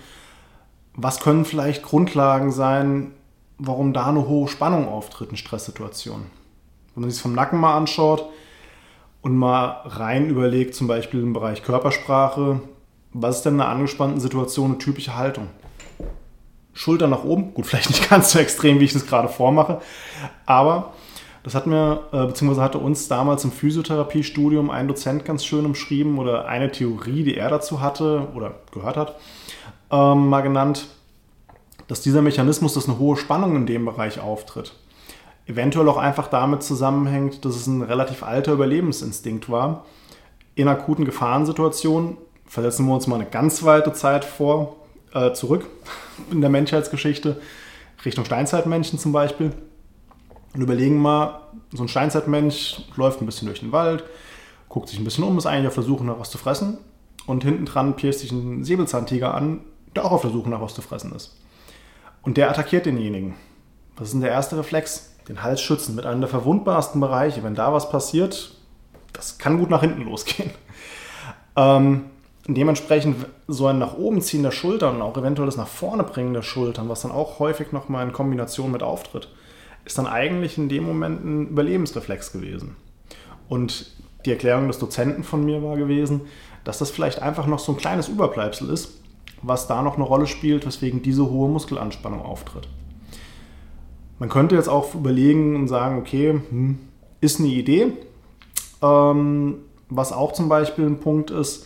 was 0.96 1.20
können 1.20 1.46
vielleicht 1.46 1.84
Grundlagen 1.84 2.52
sein, 2.52 3.14
warum 3.58 3.94
da 3.94 4.08
eine 4.08 4.28
hohe 4.28 4.48
Spannung 4.48 4.88
auftritt 4.88 5.30
in 5.30 5.38
Stresssituationen. 5.38 6.26
Wenn 6.94 7.02
man 7.02 7.12
sich 7.12 7.22
vom 7.22 7.34
Nacken 7.34 7.60
mal 7.60 7.76
anschaut 7.76 8.26
und 9.22 9.36
mal 9.38 9.82
rein 9.86 10.30
überlegt, 10.30 10.76
zum 10.76 10.88
Beispiel 10.88 11.22
im 11.22 11.34
Bereich 11.34 11.64
Körpersprache, 11.64 12.62
was 13.14 13.38
ist 13.38 13.44
denn 13.44 13.56
in 13.56 13.62
einer 13.62 13.70
angespannten 13.70 14.20
Situation 14.20 14.72
eine 14.72 14.78
typische 14.80 15.16
Haltung? 15.16 15.48
Schulter 16.74 17.08
nach 17.08 17.24
oben, 17.24 17.54
gut, 17.54 17.66
vielleicht 17.68 17.90
nicht 17.90 18.10
ganz 18.10 18.32
so 18.32 18.40
extrem, 18.40 18.80
wie 18.80 18.86
ich 18.86 18.94
das 18.94 19.08
gerade 19.08 19.30
vormache, 19.30 19.82
aber 20.46 20.94
das 21.44 21.56
hat 21.56 21.68
mir, 21.68 22.04
äh, 22.14 22.26
beziehungsweise 22.26 22.62
hatte 22.62 22.78
uns 22.80 23.10
damals 23.10 23.44
im 23.44 23.52
Physiotherapiestudium 23.52 24.70
ein 24.70 24.88
Dozent 24.88 25.26
ganz 25.26 25.44
schön 25.46 25.66
umschrieben 25.66 26.18
oder 26.18 26.48
eine 26.48 26.72
Theorie, 26.72 27.24
die 27.24 27.36
er 27.36 27.50
dazu 27.50 27.82
hatte 27.82 28.30
oder 28.34 28.56
gehört 28.72 28.96
hat, 28.96 29.16
ähm, 29.92 30.30
mal 30.30 30.42
genannt, 30.42 30.88
dass 31.88 32.02
dieser 32.02 32.22
Mechanismus, 32.22 32.74
dass 32.74 32.88
eine 32.88 32.98
hohe 32.98 33.18
Spannung 33.18 33.58
in 33.58 33.66
dem 33.66 33.84
Bereich 33.84 34.22
auftritt, 34.22 34.74
eventuell 35.46 35.90
auch 35.90 35.98
einfach 35.98 36.30
damit 36.30 36.64
zusammenhängt, 36.64 37.44
dass 37.44 37.58
es 37.58 37.68
ein 37.68 37.82
relativ 37.82 38.24
alter 38.24 38.54
Überlebensinstinkt 38.54 39.50
war. 39.50 39.86
In 40.56 40.70
akuten 40.70 41.04
Gefahrensituationen, 41.04 42.18
versetzen 42.46 42.86
wir 42.86 42.94
uns 42.94 43.08
mal 43.08 43.16
eine 43.16 43.26
ganz 43.26 43.64
weite 43.64 43.92
Zeit 43.92 44.24
vor, 44.24 44.78
äh, 45.14 45.34
zurück 45.34 45.66
in 46.32 46.40
der 46.40 46.50
Menschheitsgeschichte, 46.50 47.42
Richtung 48.06 48.24
Steinzeitmenschen 48.24 48.98
zum 48.98 49.12
Beispiel, 49.12 49.52
und 50.54 50.62
überlegen 50.62 50.98
mal, 50.98 51.42
so 51.72 51.84
ein 51.84 51.88
Steinzeitmensch 51.88 52.82
läuft 52.96 53.22
ein 53.22 53.26
bisschen 53.26 53.48
durch 53.48 53.62
den 53.62 53.72
Wald, 53.72 54.04
guckt 54.70 54.90
sich 54.90 55.00
ein 55.00 55.04
bisschen 55.04 55.24
um, 55.24 55.38
ist 55.38 55.46
eigentlich 55.46 55.68
auf 55.68 55.76
der 55.76 55.84
Suche 55.84 56.04
nach 56.04 56.20
was 56.20 56.30
zu 56.30 56.38
fressen 56.38 56.78
und 57.26 57.44
hinten 57.44 57.66
dran 57.66 57.96
pirscht 57.96 58.20
sich 58.20 58.32
ein 58.32 58.64
Säbelzahntiger 58.64 59.34
an, 59.34 59.62
der 59.96 60.06
auch 60.06 60.12
auf 60.12 60.22
der 60.22 60.32
Suche 60.32 60.50
nach 60.50 60.62
was 60.62 60.74
zu 60.76 60.82
fressen 60.82 61.14
ist. 61.14 61.38
Und 62.22 62.38
der 62.38 62.50
attackiert 62.50 62.86
denjenigen. 62.86 63.36
Was 63.96 64.08
ist 64.08 64.14
denn 64.14 64.22
der 64.22 64.32
erste 64.32 64.58
Reflex? 64.58 65.14
den 65.28 65.44
Hals 65.44 65.62
schützen 65.62 65.96
mit 65.96 66.06
einem 66.06 66.22
der 66.22 66.30
verwundbarsten 66.30 67.00
Bereiche. 67.00 67.44
Wenn 67.44 67.56
da 67.56 67.74
was 67.74 67.90
passiert, 67.90 68.56
das 69.14 69.38
kann 69.38 69.60
gut 69.60 69.70
nach 69.70 69.82
hinten 69.82 70.04
losgehen. 70.04 70.52
Ähm, 71.56 72.06
dementsprechend 72.48 73.28
so 73.48 73.68
ein 73.68 73.78
nach 73.78 73.96
oben 73.96 74.24
ziehen 74.24 74.42
der 74.42 74.50
Schultern 74.50 74.96
und 74.96 75.02
auch 75.04 75.16
eventuell 75.16 75.46
das 75.46 75.56
nach 75.56 75.68
vorne 75.68 76.02
bringen 76.04 76.34
der 76.34 76.42
Schultern, 76.42 76.90
was 76.90 77.04
dann 77.04 77.12
auch 77.12 77.38
häufig 77.38 77.72
nochmal 77.72 78.04
in 78.04 78.12
Kombination 78.12 78.72
mit 78.72 78.82
auftritt, 78.82 79.28
ist 79.86 79.98
dann 79.98 80.08
eigentlich 80.08 80.58
in 80.58 80.70
dem 80.70 80.86
Moment 80.86 81.24
ein 81.24 81.48
Überlebensreflex 81.50 82.32
gewesen. 82.32 82.76
Und 83.50 83.92
die 84.26 84.32
Erklärung 84.32 84.68
des 84.68 84.80
Dozenten 84.80 85.24
von 85.24 85.44
mir 85.44 85.62
war 85.62 85.76
gewesen, 85.76 86.22
dass 86.64 86.78
das 86.78 86.92
vielleicht 86.92 87.22
einfach 87.22 87.46
noch 87.48 87.60
so 87.60 87.74
ein 87.74 87.78
kleines 87.78 88.08
Überbleibsel 88.08 88.70
ist, 88.70 89.02
was 89.42 89.68
da 89.68 89.82
noch 89.82 89.96
eine 89.96 90.06
Rolle 90.06 90.28
spielt, 90.28 90.66
weswegen 90.66 91.02
diese 91.02 91.30
hohe 91.30 91.50
Muskelanspannung 91.50 92.22
auftritt. 92.22 92.70
Man 94.20 94.30
könnte 94.30 94.56
jetzt 94.56 94.70
auch 94.70 94.96
überlegen 94.96 95.56
und 95.56 95.68
sagen, 95.68 95.98
okay, 95.98 96.40
hm, 96.50 96.80
ist 97.20 97.40
eine 97.40 97.50
Idee. 97.50 97.92
Ähm, 98.82 99.56
was 99.90 100.14
auch 100.14 100.32
zum 100.32 100.48
Beispiel 100.48 100.86
ein 100.86 101.00
Punkt 101.00 101.30
ist, 101.30 101.66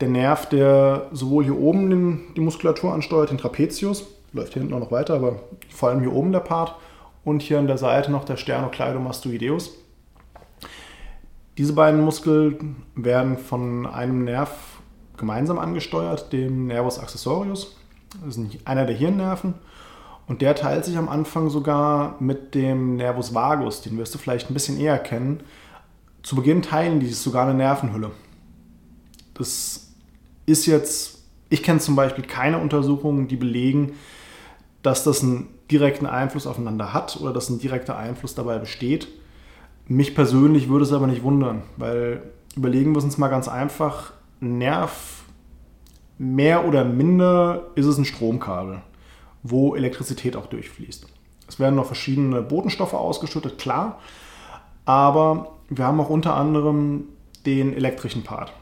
der 0.00 0.08
Nerv, 0.08 0.48
der 0.48 1.08
sowohl 1.12 1.44
hier 1.44 1.58
oben 1.58 1.90
den, 1.90 2.20
die 2.36 2.40
Muskulatur 2.40 2.92
ansteuert, 2.92 3.30
den 3.30 3.38
Trapezius, 3.38 4.06
läuft 4.32 4.54
hier 4.54 4.62
hinten 4.62 4.74
auch 4.74 4.80
noch 4.80 4.90
weiter, 4.90 5.14
aber 5.14 5.40
vor 5.68 5.88
allem 5.90 6.00
hier 6.00 6.12
oben 6.12 6.32
der 6.32 6.40
Part 6.40 6.74
und 7.24 7.42
hier 7.42 7.58
an 7.58 7.66
der 7.66 7.78
Seite 7.78 8.12
noch 8.12 8.24
der 8.24 8.36
Sternocleidomastoideus. 8.36 9.72
Diese 11.56 11.72
beiden 11.72 12.00
Muskeln 12.00 12.82
werden 12.94 13.38
von 13.38 13.86
einem 13.86 14.24
Nerv 14.24 14.50
gemeinsam 15.16 15.58
angesteuert, 15.58 16.32
dem 16.32 16.66
Nervus 16.66 16.98
accessorius. 16.98 17.76
Das 18.24 18.36
ist 18.36 18.66
einer 18.66 18.86
der 18.86 18.96
Hirnnerven. 18.96 19.54
Und 20.26 20.42
der 20.42 20.54
teilt 20.54 20.84
sich 20.84 20.96
am 20.96 21.08
Anfang 21.08 21.50
sogar 21.50 22.16
mit 22.20 22.54
dem 22.54 22.96
Nervus 22.96 23.34
vagus, 23.34 23.82
den 23.82 23.98
wirst 23.98 24.14
du 24.14 24.18
vielleicht 24.18 24.50
ein 24.50 24.54
bisschen 24.54 24.80
eher 24.80 24.98
kennen. 24.98 25.40
Zu 26.22 26.36
Beginn 26.36 26.62
teilen 26.62 27.00
die 27.00 27.08
sogar 27.08 27.46
eine 27.46 27.54
Nervenhülle. 27.54 28.10
Das 29.34 29.92
ist 30.46 30.66
jetzt, 30.66 31.24
ich 31.50 31.62
kenne 31.62 31.80
zum 31.80 31.94
Beispiel 31.94 32.24
keine 32.24 32.58
Untersuchungen, 32.58 33.28
die 33.28 33.36
belegen, 33.36 33.92
dass 34.82 35.04
das 35.04 35.22
einen 35.22 35.53
direkten 35.70 36.06
Einfluss 36.06 36.46
aufeinander 36.46 36.92
hat 36.92 37.18
oder 37.20 37.32
dass 37.32 37.48
ein 37.48 37.58
direkter 37.58 37.96
Einfluss 37.96 38.34
dabei 38.34 38.58
besteht. 38.58 39.08
Mich 39.86 40.14
persönlich 40.14 40.68
würde 40.68 40.84
es 40.84 40.92
aber 40.92 41.06
nicht 41.06 41.22
wundern, 41.22 41.62
weil 41.76 42.22
überlegen 42.56 42.94
wir 42.94 43.02
uns 43.02 43.18
mal 43.18 43.28
ganz 43.28 43.48
einfach, 43.48 44.12
Nerv 44.40 45.24
mehr 46.18 46.66
oder 46.66 46.84
minder 46.84 47.64
ist 47.74 47.86
es 47.86 47.98
ein 47.98 48.04
Stromkabel, 48.04 48.82
wo 49.42 49.74
Elektrizität 49.74 50.36
auch 50.36 50.46
durchfließt. 50.46 51.06
Es 51.48 51.58
werden 51.58 51.74
noch 51.74 51.86
verschiedene 51.86 52.42
Botenstoffe 52.42 52.94
ausgeschüttet, 52.94 53.58
klar, 53.58 54.00
aber 54.84 55.52
wir 55.68 55.86
haben 55.86 56.00
auch 56.00 56.10
unter 56.10 56.34
anderem 56.34 57.04
den 57.46 57.74
elektrischen 57.74 58.22
Part. 58.22 58.52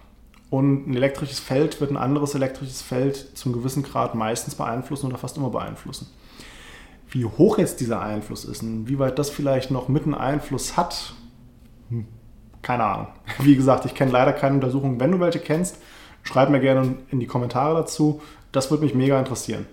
Und 0.51 0.89
ein 0.89 0.97
elektrisches 0.97 1.41
Feld 1.41 1.81
wird 1.81 1.91
ein 1.91 1.97
anderes 1.97 2.35
elektrisches 2.35 2.83
Feld 2.83 3.17
zum 3.39 3.53
gewissen 3.53 3.83
Grad 3.83 4.15
meistens 4.15 4.55
beeinflussen 4.55 5.07
oder 5.07 5.17
fast 5.17 5.37
immer 5.37 5.51
beeinflussen. 5.51 6.09
Wie 7.13 7.27
hoch 7.27 7.59
jetzt 7.59 7.81
dieser 7.81 8.01
Einfluss 8.01 8.47
ist 8.47 8.63
und 8.63 8.89
wie 8.89 8.99
weit 8.99 9.19
das 9.19 9.29
vielleicht 9.29 9.71
noch 9.71 9.89
mit 9.89 10.05
einem 10.05 10.15
Einfluss 10.15 10.79
hat, 10.79 11.13
hm, 11.91 12.07
keine 12.63 12.85
Ahnung. 12.85 13.09
Wie 13.39 13.55
gesagt, 13.55 13.85
ich 13.85 13.95
kenne 13.95 14.11
leider 14.11 14.33
keine 14.33 14.55
Untersuchungen. 14.55 14.99
Wenn 14.99 15.13
du 15.13 15.21
welche 15.21 15.41
kennst, 15.41 15.77
schreib 16.23 16.49
mir 16.49 16.61
gerne 16.61 16.95
in 17.11 17.21
die 17.21 17.27
Kommentare 17.27 17.75
dazu. 17.75 18.23
Das 18.51 18.71
würde 18.71 18.85
mich 18.85 18.95
mega 18.95 19.19
interessieren. 19.19 19.67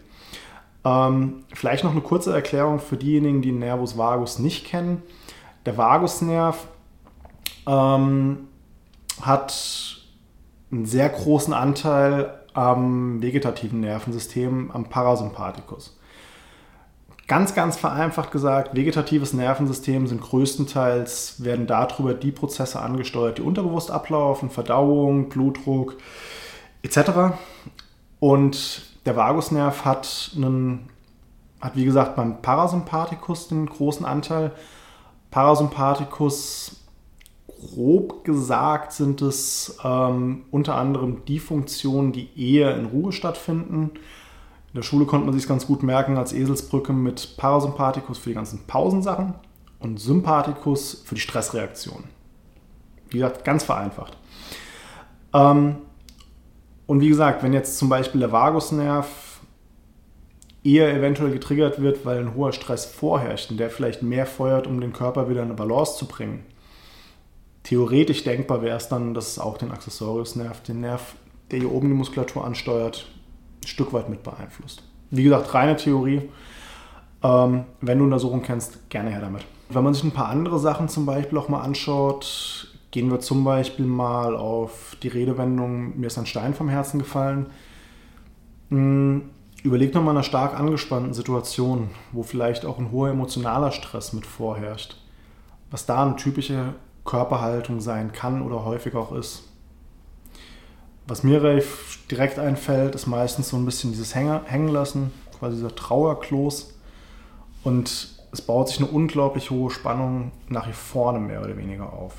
Ähm, 0.84 1.46
vielleicht 1.54 1.84
noch 1.84 1.92
eine 1.92 2.02
kurze 2.02 2.34
Erklärung 2.34 2.80
für 2.80 2.98
diejenigen, 2.98 3.42
die 3.42 3.52
Nervus 3.52 3.98
vagus 3.98 4.40
nicht 4.40 4.66
kennen. 4.66 5.02
Der 5.66 5.78
Vagusnerv 5.78 6.68
ähm, 7.68 8.48
hat 9.22 9.98
einen 10.72 10.86
sehr 10.86 11.10
großen 11.10 11.54
Anteil 11.54 12.40
am 12.54 13.22
vegetativen 13.22 13.80
Nervensystem, 13.80 14.72
am 14.72 14.86
Parasympathikus. 14.86 15.99
Ganz, 17.30 17.54
ganz 17.54 17.78
vereinfacht 17.78 18.32
gesagt, 18.32 18.76
vegetatives 18.76 19.34
Nervensystem 19.34 20.08
sind 20.08 20.20
größtenteils, 20.20 21.44
werden 21.44 21.68
darüber 21.68 22.16
die 22.16 22.32
Prozesse 22.32 22.82
angesteuert, 22.82 23.38
die 23.38 23.44
unterbewusst 23.44 23.92
ablaufen, 23.92 24.50
Verdauung, 24.50 25.30
Blutdruck 25.30 25.98
etc. 26.82 27.38
Und 28.20 28.82
der 29.06 29.16
Vagusnerv 29.16 29.86
hat 29.86 30.32
einen, 30.36 30.90
hat 31.62 31.76
wie 31.76 31.86
gesagt 31.86 32.16
beim 32.16 32.42
Parasympathikus 32.42 33.48
den 33.50 33.68
großen 33.68 34.08
Anteil. 34.08 34.52
Parasympathikus 35.30 36.78
grob 37.46 38.24
gesagt 38.24 38.92
sind 38.92 39.22
es 39.22 39.78
ähm, 39.84 40.46
unter 40.50 40.74
anderem 40.74 41.26
die 41.26 41.40
Funktionen, 41.40 42.12
die 42.12 42.30
eher 42.36 42.76
in 42.76 42.86
Ruhe 42.86 43.12
stattfinden. 43.12 43.92
In 44.72 44.76
der 44.76 44.84
Schule 44.84 45.06
konnte 45.06 45.26
man 45.26 45.38
sich 45.38 45.48
ganz 45.48 45.66
gut 45.66 45.82
merken 45.82 46.18
als 46.18 46.32
Eselsbrücke 46.32 46.94
mit 46.94 47.38
Parasympathikus 47.38 48.20
für 48.20 48.30
die 48.30 48.36
ganzen 48.36 48.68
Pausensachen 48.68 49.34
und 49.80 50.00
Sympathikus 50.00 51.02
für 51.06 51.16
die 51.16 51.22
Stressreaktion. 51.22 52.04
Wie 53.10 53.18
gesagt, 53.18 53.44
ganz 53.44 53.64
vereinfacht. 53.64 54.16
Ähm, 55.34 55.78
und 56.86 57.02
wie 57.02 57.10
gesagt, 57.10 57.42
wenn 57.42 57.54
jetzt 57.54 57.78
zum 57.80 57.90
Beispiel 57.90 58.20
der 58.20 58.32
Vagusnerv 58.32 59.42
eher 60.64 60.94
eventuell 60.94 61.32
getriggert 61.32 61.82
wird, 61.82 62.06
weil 62.06 62.20
ein 62.20 62.36
hoher 62.36 62.54
Stress 62.54 62.86
vorherrscht 62.86 63.50
und 63.50 63.58
der 63.58 63.72
vielleicht 63.72 64.04
mehr 64.04 64.28
feuert, 64.28 64.68
um 64.68 64.82
den 64.82 64.94
Körper 64.94 65.30
wieder 65.30 65.42
in 65.42 65.48
eine 65.48 65.56
Balance 65.56 65.98
zu 65.98 66.06
bringen, 66.06 66.46
theoretisch 67.64 68.24
denkbar 68.24 68.62
wäre 68.62 68.78
es 68.78 68.88
dann, 68.88 69.16
dass 69.16 69.30
es 69.30 69.40
auch 69.40 69.58
den 69.58 69.72
Accessoriusnerv, 69.72 70.62
den 70.62 70.82
Nerv, 70.82 71.16
der 71.50 71.60
hier 71.60 71.72
oben 71.72 71.88
die 71.88 71.96
Muskulatur 71.96 72.46
ansteuert, 72.46 73.08
ein 73.64 73.68
Stück 73.68 73.94
weit 73.94 74.10
mit 74.10 74.24
beeinflusst. 74.24 74.84
Wie 75.12 75.24
gesagt, 75.24 75.54
reine 75.54 75.76
Theorie. 75.76 76.30
Ähm, 77.22 77.66
wenn 77.82 77.98
du 77.98 78.06
Untersuchungen 78.06 78.44
kennst, 78.44 78.90
gerne 78.90 79.10
her 79.10 79.22
damit. 79.22 79.44
Wenn 79.70 79.84
man 79.84 79.94
sich 79.94 80.04
ein 80.04 80.12
paar 80.12 80.30
andere 80.30 80.60
Sachen 80.60 80.88
zum 80.88 81.06
Beispiel 81.06 81.38
auch 81.38 81.50
mal 81.50 81.62
anschaut, 81.62 82.74
gehen 82.92 83.12
wir 83.12 83.20
zum 83.20 83.44
Beispiel 83.44 83.86
mal 83.86 84.36
auf 84.36 84.96
die 85.04 85.10
Redewendung, 85.10 86.00
mir 86.00 86.08
ist 86.08 86.18
ein 86.18 86.26
Stein 86.26 86.54
vom 86.54 86.70
Herzen 86.70 87.00
gefallen. 87.00 87.48
Hm, 88.70 89.30
überleg 89.64 89.94
mal 89.94 90.10
einer 90.10 90.24
stark 90.24 90.58
angespannten 90.58 91.14
Situation, 91.14 91.90
wo 92.12 92.24
vielleicht 92.24 92.66
auch 92.66 92.80
ein 92.80 92.92
hoher 92.92 93.10
emotionaler 93.10 93.72
Stress 93.72 94.14
mit 94.14 94.26
vorherrscht. 94.26 94.98
Was 95.72 95.86
da 95.86 96.04
eine 96.04 96.16
typische 96.16 96.74
Körperhaltung 97.06 97.80
sein 97.80 98.12
kann 98.12 98.42
oder 98.42 98.66
häufig 98.66 98.96
auch 98.96 99.12
ist. 99.12 99.49
Was 101.10 101.24
mir 101.24 101.64
direkt 102.12 102.38
einfällt, 102.38 102.94
ist 102.94 103.08
meistens 103.08 103.50
so 103.50 103.58
ein 103.58 103.66
bisschen 103.66 103.90
dieses 103.90 104.14
Hängen 104.14 104.68
lassen, 104.68 105.12
quasi 105.40 105.56
dieser 105.56 105.76
Trauerkloß. 105.76 106.76
Und 107.64 108.10
es 108.32 108.42
baut 108.42 108.70
sich 108.70 108.78
eine 108.78 108.90
unglaublich 108.90 109.50
hohe 109.50 109.72
Spannung 109.72 110.32
nach 110.50 110.66
hier 110.66 110.76
vorne 110.76 111.20
mehr 111.20 111.42
oder 111.42 111.58
weniger 111.58 111.92
auf. 111.92 112.14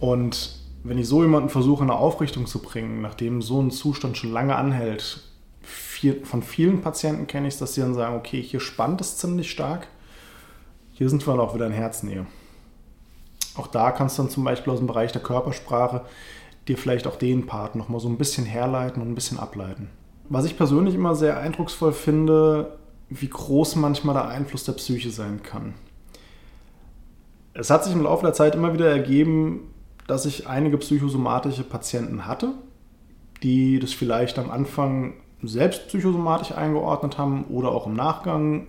Und 0.00 0.56
wenn 0.82 0.96
ich 0.96 1.08
so 1.08 1.22
jemanden 1.22 1.50
versuche, 1.50 1.84
in 1.84 1.90
eine 1.90 1.98
Aufrichtung 1.98 2.46
zu 2.46 2.62
bringen, 2.62 3.02
nachdem 3.02 3.42
so 3.42 3.60
ein 3.60 3.70
Zustand 3.70 4.16
schon 4.16 4.32
lange 4.32 4.56
anhält, 4.56 5.20
viel, 5.60 6.24
von 6.24 6.42
vielen 6.42 6.80
Patienten 6.80 7.26
kenne 7.26 7.48
ich 7.48 7.54
es, 7.54 7.60
dass 7.60 7.74
sie 7.74 7.82
dann 7.82 7.92
sagen, 7.92 8.16
okay, 8.16 8.40
hier 8.40 8.60
spannt 8.60 9.02
es 9.02 9.18
ziemlich 9.18 9.50
stark, 9.50 9.88
hier 10.94 11.10
sind 11.10 11.26
wir 11.26 11.32
dann 11.34 11.44
auch 11.44 11.54
wieder 11.54 11.66
in 11.66 11.72
Herznähe. 11.74 12.24
Auch 13.56 13.66
da 13.66 13.90
kannst 13.90 14.16
du 14.16 14.22
dann 14.22 14.30
zum 14.30 14.44
Beispiel 14.44 14.72
aus 14.72 14.78
dem 14.78 14.86
Bereich 14.86 15.12
der 15.12 15.22
Körpersprache 15.22 16.06
dir 16.68 16.76
vielleicht 16.76 17.06
auch 17.06 17.16
den 17.16 17.46
Part 17.46 17.76
nochmal 17.76 18.00
so 18.00 18.08
ein 18.08 18.18
bisschen 18.18 18.44
herleiten 18.44 19.02
und 19.02 19.10
ein 19.10 19.14
bisschen 19.14 19.38
ableiten. 19.38 19.88
Was 20.28 20.44
ich 20.44 20.56
persönlich 20.56 20.94
immer 20.94 21.14
sehr 21.14 21.38
eindrucksvoll 21.38 21.92
finde, 21.92 22.78
wie 23.08 23.28
groß 23.28 23.76
manchmal 23.76 24.14
der 24.14 24.28
Einfluss 24.28 24.64
der 24.64 24.72
Psyche 24.72 25.10
sein 25.10 25.42
kann. 25.42 25.74
Es 27.54 27.70
hat 27.70 27.84
sich 27.84 27.92
im 27.92 28.02
Laufe 28.02 28.24
der 28.24 28.34
Zeit 28.34 28.54
immer 28.54 28.74
wieder 28.74 28.88
ergeben, 28.88 29.74
dass 30.06 30.26
ich 30.26 30.46
einige 30.46 30.78
psychosomatische 30.78 31.64
Patienten 31.64 32.26
hatte, 32.26 32.52
die 33.42 33.78
das 33.78 33.92
vielleicht 33.92 34.38
am 34.38 34.50
Anfang 34.50 35.14
selbst 35.42 35.88
psychosomatisch 35.88 36.52
eingeordnet 36.52 37.18
haben 37.18 37.44
oder 37.44 37.70
auch 37.70 37.86
im 37.86 37.94
Nachgang 37.94 38.68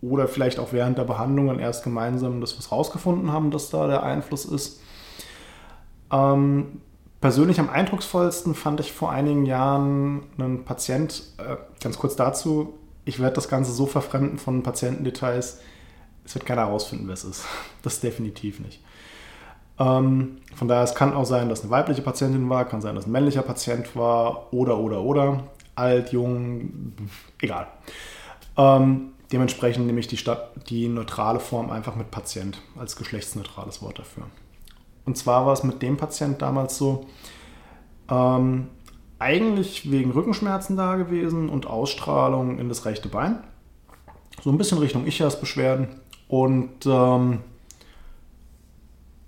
oder 0.00 0.28
vielleicht 0.28 0.58
auch 0.58 0.72
während 0.72 0.98
der 0.98 1.04
Behandlungen 1.04 1.58
erst 1.58 1.84
gemeinsam 1.84 2.40
das 2.40 2.56
was 2.58 2.70
rausgefunden 2.70 3.32
haben, 3.32 3.50
dass 3.50 3.70
da 3.70 3.86
der 3.86 4.02
Einfluss 4.02 4.44
ist. 4.44 4.80
Ähm, 6.12 6.80
persönlich 7.20 7.60
am 7.60 7.70
eindrucksvollsten 7.70 8.54
fand 8.54 8.80
ich 8.80 8.92
vor 8.92 9.10
einigen 9.10 9.46
Jahren 9.46 10.24
einen 10.38 10.64
Patient, 10.64 11.22
äh, 11.38 11.56
ganz 11.82 11.98
kurz 11.98 12.16
dazu, 12.16 12.74
ich 13.04 13.20
werde 13.20 13.34
das 13.34 13.48
Ganze 13.48 13.72
so 13.72 13.86
verfremden 13.86 14.38
von 14.38 14.62
Patientendetails, 14.62 15.60
es 16.24 16.34
wird 16.34 16.46
keiner 16.46 16.66
herausfinden, 16.66 17.06
wer 17.06 17.14
es 17.14 17.24
ist. 17.24 17.44
Das 17.82 18.00
definitiv 18.00 18.60
nicht. 18.60 18.82
Ähm, 19.78 20.38
von 20.54 20.66
daher, 20.68 20.82
es 20.82 20.94
kann 20.94 21.14
auch 21.14 21.24
sein, 21.24 21.48
dass 21.48 21.62
eine 21.62 21.70
weibliche 21.70 22.02
Patientin 22.02 22.50
war, 22.50 22.64
kann 22.64 22.80
sein, 22.80 22.96
dass 22.96 23.06
ein 23.06 23.12
männlicher 23.12 23.42
Patient 23.42 23.94
war, 23.94 24.52
oder, 24.52 24.78
oder, 24.78 25.00
oder, 25.02 25.44
alt, 25.76 26.12
jung, 26.12 26.92
egal. 27.40 27.68
Ähm, 28.56 29.12
Dementsprechend 29.32 29.86
nehme 29.86 30.00
ich 30.00 30.08
die, 30.08 30.16
Stadt, 30.16 30.50
die 30.70 30.88
neutrale 30.88 31.38
Form 31.40 31.70
einfach 31.70 31.94
mit 31.96 32.10
Patient 32.10 32.62
als 32.78 32.96
geschlechtsneutrales 32.96 33.82
Wort 33.82 33.98
dafür. 33.98 34.24
Und 35.08 35.16
zwar 35.16 35.46
war 35.46 35.54
es 35.54 35.64
mit 35.64 35.80
dem 35.80 35.96
Patient 35.96 36.42
damals 36.42 36.76
so, 36.76 37.06
ähm, 38.10 38.66
eigentlich 39.18 39.90
wegen 39.90 40.10
Rückenschmerzen 40.10 40.76
da 40.76 40.96
gewesen 40.96 41.48
und 41.48 41.66
Ausstrahlung 41.66 42.58
in 42.58 42.68
das 42.68 42.84
rechte 42.84 43.08
Bein. 43.08 43.42
So 44.44 44.50
ein 44.50 44.58
bisschen 44.58 44.76
Richtung 44.76 45.06
Ischias-Beschwerden. 45.06 45.88
Und 46.28 46.84
ähm, 46.84 47.38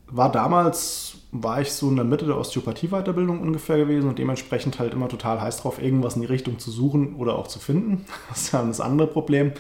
war 0.07 0.31
damals, 0.31 1.17
war 1.33 1.63
ich 1.63 1.73
so 1.73 1.89
in 1.89 1.97
der 1.97 2.05
Mitte 2.05 2.27
der 2.27 2.37
Osteopathie-Weiterbildung 2.37 3.41
ungefähr 3.41 3.79
gewesen 3.79 4.11
und 4.11 4.19
dementsprechend 4.19 4.79
halt 4.79 4.93
immer 4.93 5.09
total 5.09 5.41
heiß 5.41 5.63
drauf, 5.63 5.81
irgendwas 5.81 6.15
in 6.15 6.21
die 6.21 6.29
Richtung 6.29 6.59
zu 6.59 6.71
suchen 6.71 7.15
oder 7.15 7.39
auch 7.39 7.47
zu 7.47 7.59
finden. 7.59 8.05
Das 8.29 8.43
ist 8.43 8.53
ja 8.53 8.63
das 8.63 8.83
andere 8.83 9.09
Problem. 9.09 9.53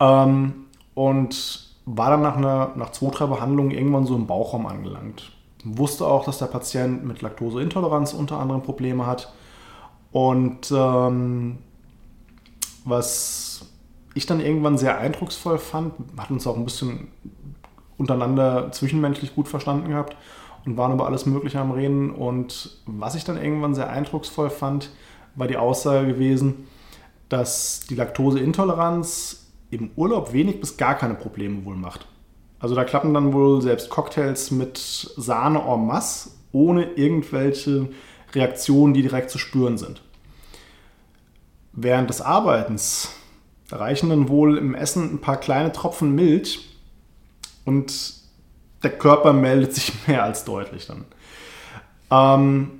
Ähm, 0.00 0.66
und 0.92 1.69
war 1.96 2.10
dann 2.10 2.22
nach, 2.22 2.36
einer, 2.36 2.70
nach 2.76 2.90
zwei, 2.90 3.10
drei 3.10 3.26
Behandlungen 3.26 3.72
irgendwann 3.72 4.06
so 4.06 4.14
im 4.14 4.26
Bauchraum 4.26 4.66
angelangt. 4.66 5.32
Wusste 5.64 6.06
auch, 6.06 6.24
dass 6.24 6.38
der 6.38 6.46
Patient 6.46 7.04
mit 7.04 7.20
Laktoseintoleranz 7.20 8.14
unter 8.14 8.38
anderem 8.38 8.62
Probleme 8.62 9.06
hat. 9.06 9.32
Und 10.12 10.72
ähm, 10.72 11.58
was 12.84 13.66
ich 14.14 14.26
dann 14.26 14.40
irgendwann 14.40 14.78
sehr 14.78 14.98
eindrucksvoll 14.98 15.58
fand, 15.58 15.94
hat 16.16 16.30
uns 16.30 16.46
auch 16.46 16.56
ein 16.56 16.64
bisschen 16.64 17.08
untereinander 17.98 18.72
zwischenmenschlich 18.72 19.34
gut 19.34 19.48
verstanden 19.48 19.88
gehabt 19.88 20.16
und 20.64 20.76
waren 20.76 20.92
über 20.92 21.06
alles 21.06 21.26
Mögliche 21.26 21.60
am 21.60 21.72
Reden. 21.72 22.10
Und 22.10 22.78
was 22.86 23.14
ich 23.14 23.24
dann 23.24 23.40
irgendwann 23.40 23.74
sehr 23.74 23.90
eindrucksvoll 23.90 24.50
fand, 24.50 24.90
war 25.34 25.46
die 25.46 25.56
Aussage 25.56 26.06
gewesen, 26.06 26.66
dass 27.28 27.80
die 27.88 27.94
Laktoseintoleranz 27.94 29.39
im 29.70 29.90
Urlaub 29.96 30.32
wenig 30.32 30.60
bis 30.60 30.76
gar 30.76 30.96
keine 30.96 31.14
Probleme 31.14 31.64
wohl 31.64 31.76
macht. 31.76 32.06
Also 32.58 32.74
da 32.74 32.84
klappen 32.84 33.14
dann 33.14 33.32
wohl 33.32 33.62
selbst 33.62 33.88
Cocktails 33.88 34.50
mit 34.50 34.78
Sahne 34.78 35.60
en 35.60 35.86
masse, 35.86 36.30
ohne 36.52 36.84
irgendwelche 36.92 37.88
Reaktionen, 38.34 38.94
die 38.94 39.02
direkt 39.02 39.30
zu 39.30 39.38
spüren 39.38 39.78
sind. 39.78 40.02
Während 41.72 42.10
des 42.10 42.20
Arbeitens 42.20 43.10
reichen 43.70 44.10
dann 44.10 44.28
wohl 44.28 44.58
im 44.58 44.74
Essen 44.74 45.14
ein 45.14 45.20
paar 45.20 45.38
kleine 45.38 45.72
Tropfen 45.72 46.14
Milch 46.14 46.68
und 47.64 48.14
der 48.82 48.90
Körper 48.90 49.32
meldet 49.32 49.74
sich 49.74 49.92
mehr 50.06 50.24
als 50.24 50.44
deutlich 50.44 50.86
dann. 50.86 51.04
Ähm, 52.10 52.70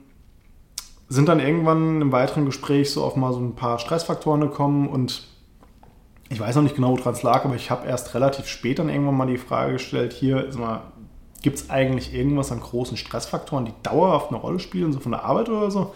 sind 1.09 1.29
dann 1.29 1.41
irgendwann 1.41 2.03
im 2.03 2.13
weiteren 2.13 2.45
Gespräch 2.45 2.93
so 2.93 3.05
auf 3.05 3.17
mal 3.17 3.33
so 3.33 3.41
ein 3.41 3.57
paar 3.57 3.79
Stressfaktoren 3.79 4.41
gekommen 4.41 4.89
und 4.89 5.30
ich 6.31 6.39
weiß 6.39 6.55
noch 6.55 6.63
nicht 6.63 6.77
genau, 6.77 6.97
woran 6.97 7.13
es 7.13 7.23
lag, 7.25 7.45
aber 7.45 7.57
ich 7.57 7.71
habe 7.71 7.87
erst 7.87 8.15
relativ 8.15 8.47
spät 8.47 8.79
dann 8.79 8.89
irgendwann 8.89 9.17
mal 9.17 9.27
die 9.27 9.37
Frage 9.37 9.75
gestellt, 9.75 10.13
hier, 10.13 10.49
gibt 11.43 11.59
es 11.59 11.71
eigentlich 11.71 12.15
irgendwas 12.15 12.53
an 12.53 12.61
großen 12.61 12.97
Stressfaktoren, 12.97 13.65
die 13.65 13.75
dauerhaft 13.83 14.29
eine 14.29 14.39
Rolle 14.39 14.61
spielen, 14.61 14.93
so 14.93 15.01
von 15.01 15.13
der 15.13 15.25
Arbeit 15.25 15.49
oder 15.49 15.71
so? 15.71 15.93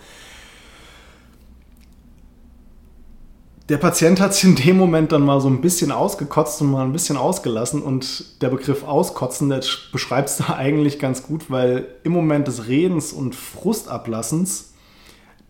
Der 3.68 3.78
Patient 3.78 4.20
hat 4.20 4.34
sich 4.34 4.44
in 4.44 4.56
dem 4.56 4.76
Moment 4.76 5.12
dann 5.12 5.22
mal 5.22 5.40
so 5.40 5.48
ein 5.48 5.62
bisschen 5.62 5.90
ausgekotzt 5.90 6.60
und 6.60 6.70
mal 6.70 6.84
ein 6.84 6.92
bisschen 6.92 7.16
ausgelassen 7.16 7.80
und 7.80 8.42
der 8.42 8.50
Begriff 8.50 8.84
auskotzen, 8.84 9.48
der 9.48 9.62
beschreibt 9.92 10.28
es 10.28 10.36
da 10.46 10.56
eigentlich 10.56 10.98
ganz 10.98 11.22
gut, 11.22 11.48
weil 11.48 11.86
im 12.02 12.12
Moment 12.12 12.48
des 12.48 12.66
Redens 12.66 13.12
und 13.12 13.36
Frustablassens 13.36 14.73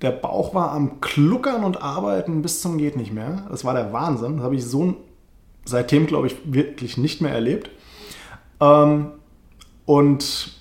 der 0.05 0.13
Bauch 0.13 0.55
war 0.55 0.71
am 0.73 1.01
Kluckern 1.01 1.65
und 1.65 1.83
Arbeiten 1.83 2.43
bis 2.43 2.61
zum 2.61 2.79
geht 2.79 2.97
nicht 2.97 3.13
mehr. 3.13 3.47
Das 3.51 3.65
war 3.65 3.75
der 3.75 3.93
Wahnsinn. 3.93 4.37
Das 4.37 4.45
habe 4.45 4.55
ich 4.55 4.65
so 4.65 4.95
seitdem, 5.65 6.07
glaube 6.07 6.27
ich, 6.27 6.37
wirklich 6.45 6.97
nicht 6.99 7.21
mehr 7.21 7.33
erlebt. 7.33 7.71
Ähm, 8.61 9.13
und 9.87 10.53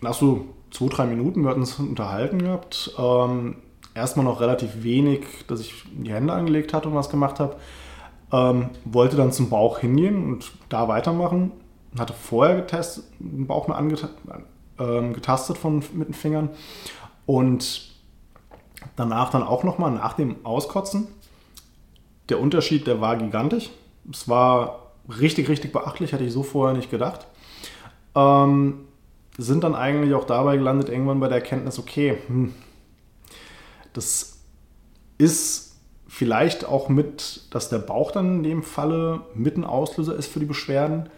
nach 0.00 0.14
so 0.14 0.46
zwei, 0.70 0.86
drei 0.86 1.06
Minuten, 1.06 1.42
wir 1.42 1.50
hatten 1.50 1.60
uns 1.60 1.78
unterhalten 1.78 2.38
gehabt, 2.38 2.94
ähm, 2.98 3.56
erstmal 3.94 4.24
noch 4.24 4.40
relativ 4.40 4.82
wenig, 4.82 5.26
dass 5.48 5.60
ich 5.60 5.84
die 5.92 6.12
Hände 6.12 6.32
angelegt 6.32 6.72
hatte 6.72 6.88
und 6.88 6.94
was 6.94 7.10
gemacht 7.10 7.40
habe. 7.40 7.56
Ähm, 8.32 8.70
wollte 8.84 9.16
dann 9.16 9.32
zum 9.32 9.50
Bauch 9.50 9.80
hingehen 9.80 10.24
und 10.24 10.52
da 10.68 10.86
weitermachen. 10.86 11.50
Hatte 11.98 12.12
vorher 12.12 12.54
getestet, 12.56 13.04
den 13.18 13.48
Bauch 13.48 13.66
mal 13.66 13.74
angetastet 13.74 15.56
ähm, 15.56 15.60
von, 15.60 15.82
mit 15.94 16.08
den 16.08 16.14
Fingern. 16.14 16.50
Und 17.26 17.90
danach 18.96 19.30
dann 19.30 19.42
auch 19.42 19.64
nochmal 19.64 19.90
nach 19.90 20.14
dem 20.14 20.44
Auskotzen. 20.44 21.08
Der 22.28 22.40
Unterschied, 22.40 22.86
der 22.86 23.00
war 23.00 23.16
gigantisch. 23.16 23.70
Es 24.10 24.28
war 24.28 24.92
richtig, 25.20 25.48
richtig 25.48 25.72
beachtlich, 25.72 26.12
hätte 26.12 26.24
ich 26.24 26.32
so 26.32 26.42
vorher 26.42 26.76
nicht 26.76 26.90
gedacht. 26.90 27.26
Ähm, 28.14 28.86
sind 29.36 29.64
dann 29.64 29.74
eigentlich 29.74 30.14
auch 30.14 30.24
dabei 30.24 30.56
gelandet, 30.56 30.88
irgendwann 30.88 31.20
bei 31.20 31.28
der 31.28 31.38
Erkenntnis, 31.38 31.78
okay, 31.78 32.18
hm, 32.26 32.54
das 33.92 34.38
ist 35.18 35.76
vielleicht 36.06 36.64
auch 36.64 36.88
mit, 36.88 37.42
dass 37.50 37.68
der 37.68 37.78
Bauch 37.78 38.10
dann 38.10 38.38
in 38.38 38.42
dem 38.42 38.62
Falle 38.62 39.22
mit 39.34 39.56
ein 39.56 39.64
Auslöser 39.64 40.16
ist 40.16 40.26
für 40.26 40.40
die 40.40 40.46
Beschwerden. 40.46 41.08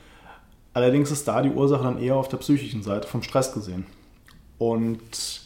Allerdings 0.74 1.10
ist 1.10 1.28
da 1.28 1.42
die 1.42 1.50
Ursache 1.50 1.84
dann 1.84 1.98
eher 1.98 2.16
auf 2.16 2.28
der 2.28 2.38
psychischen 2.38 2.82
Seite 2.82 3.08
vom 3.08 3.22
Stress 3.22 3.52
gesehen. 3.52 3.86
Und 4.58 5.41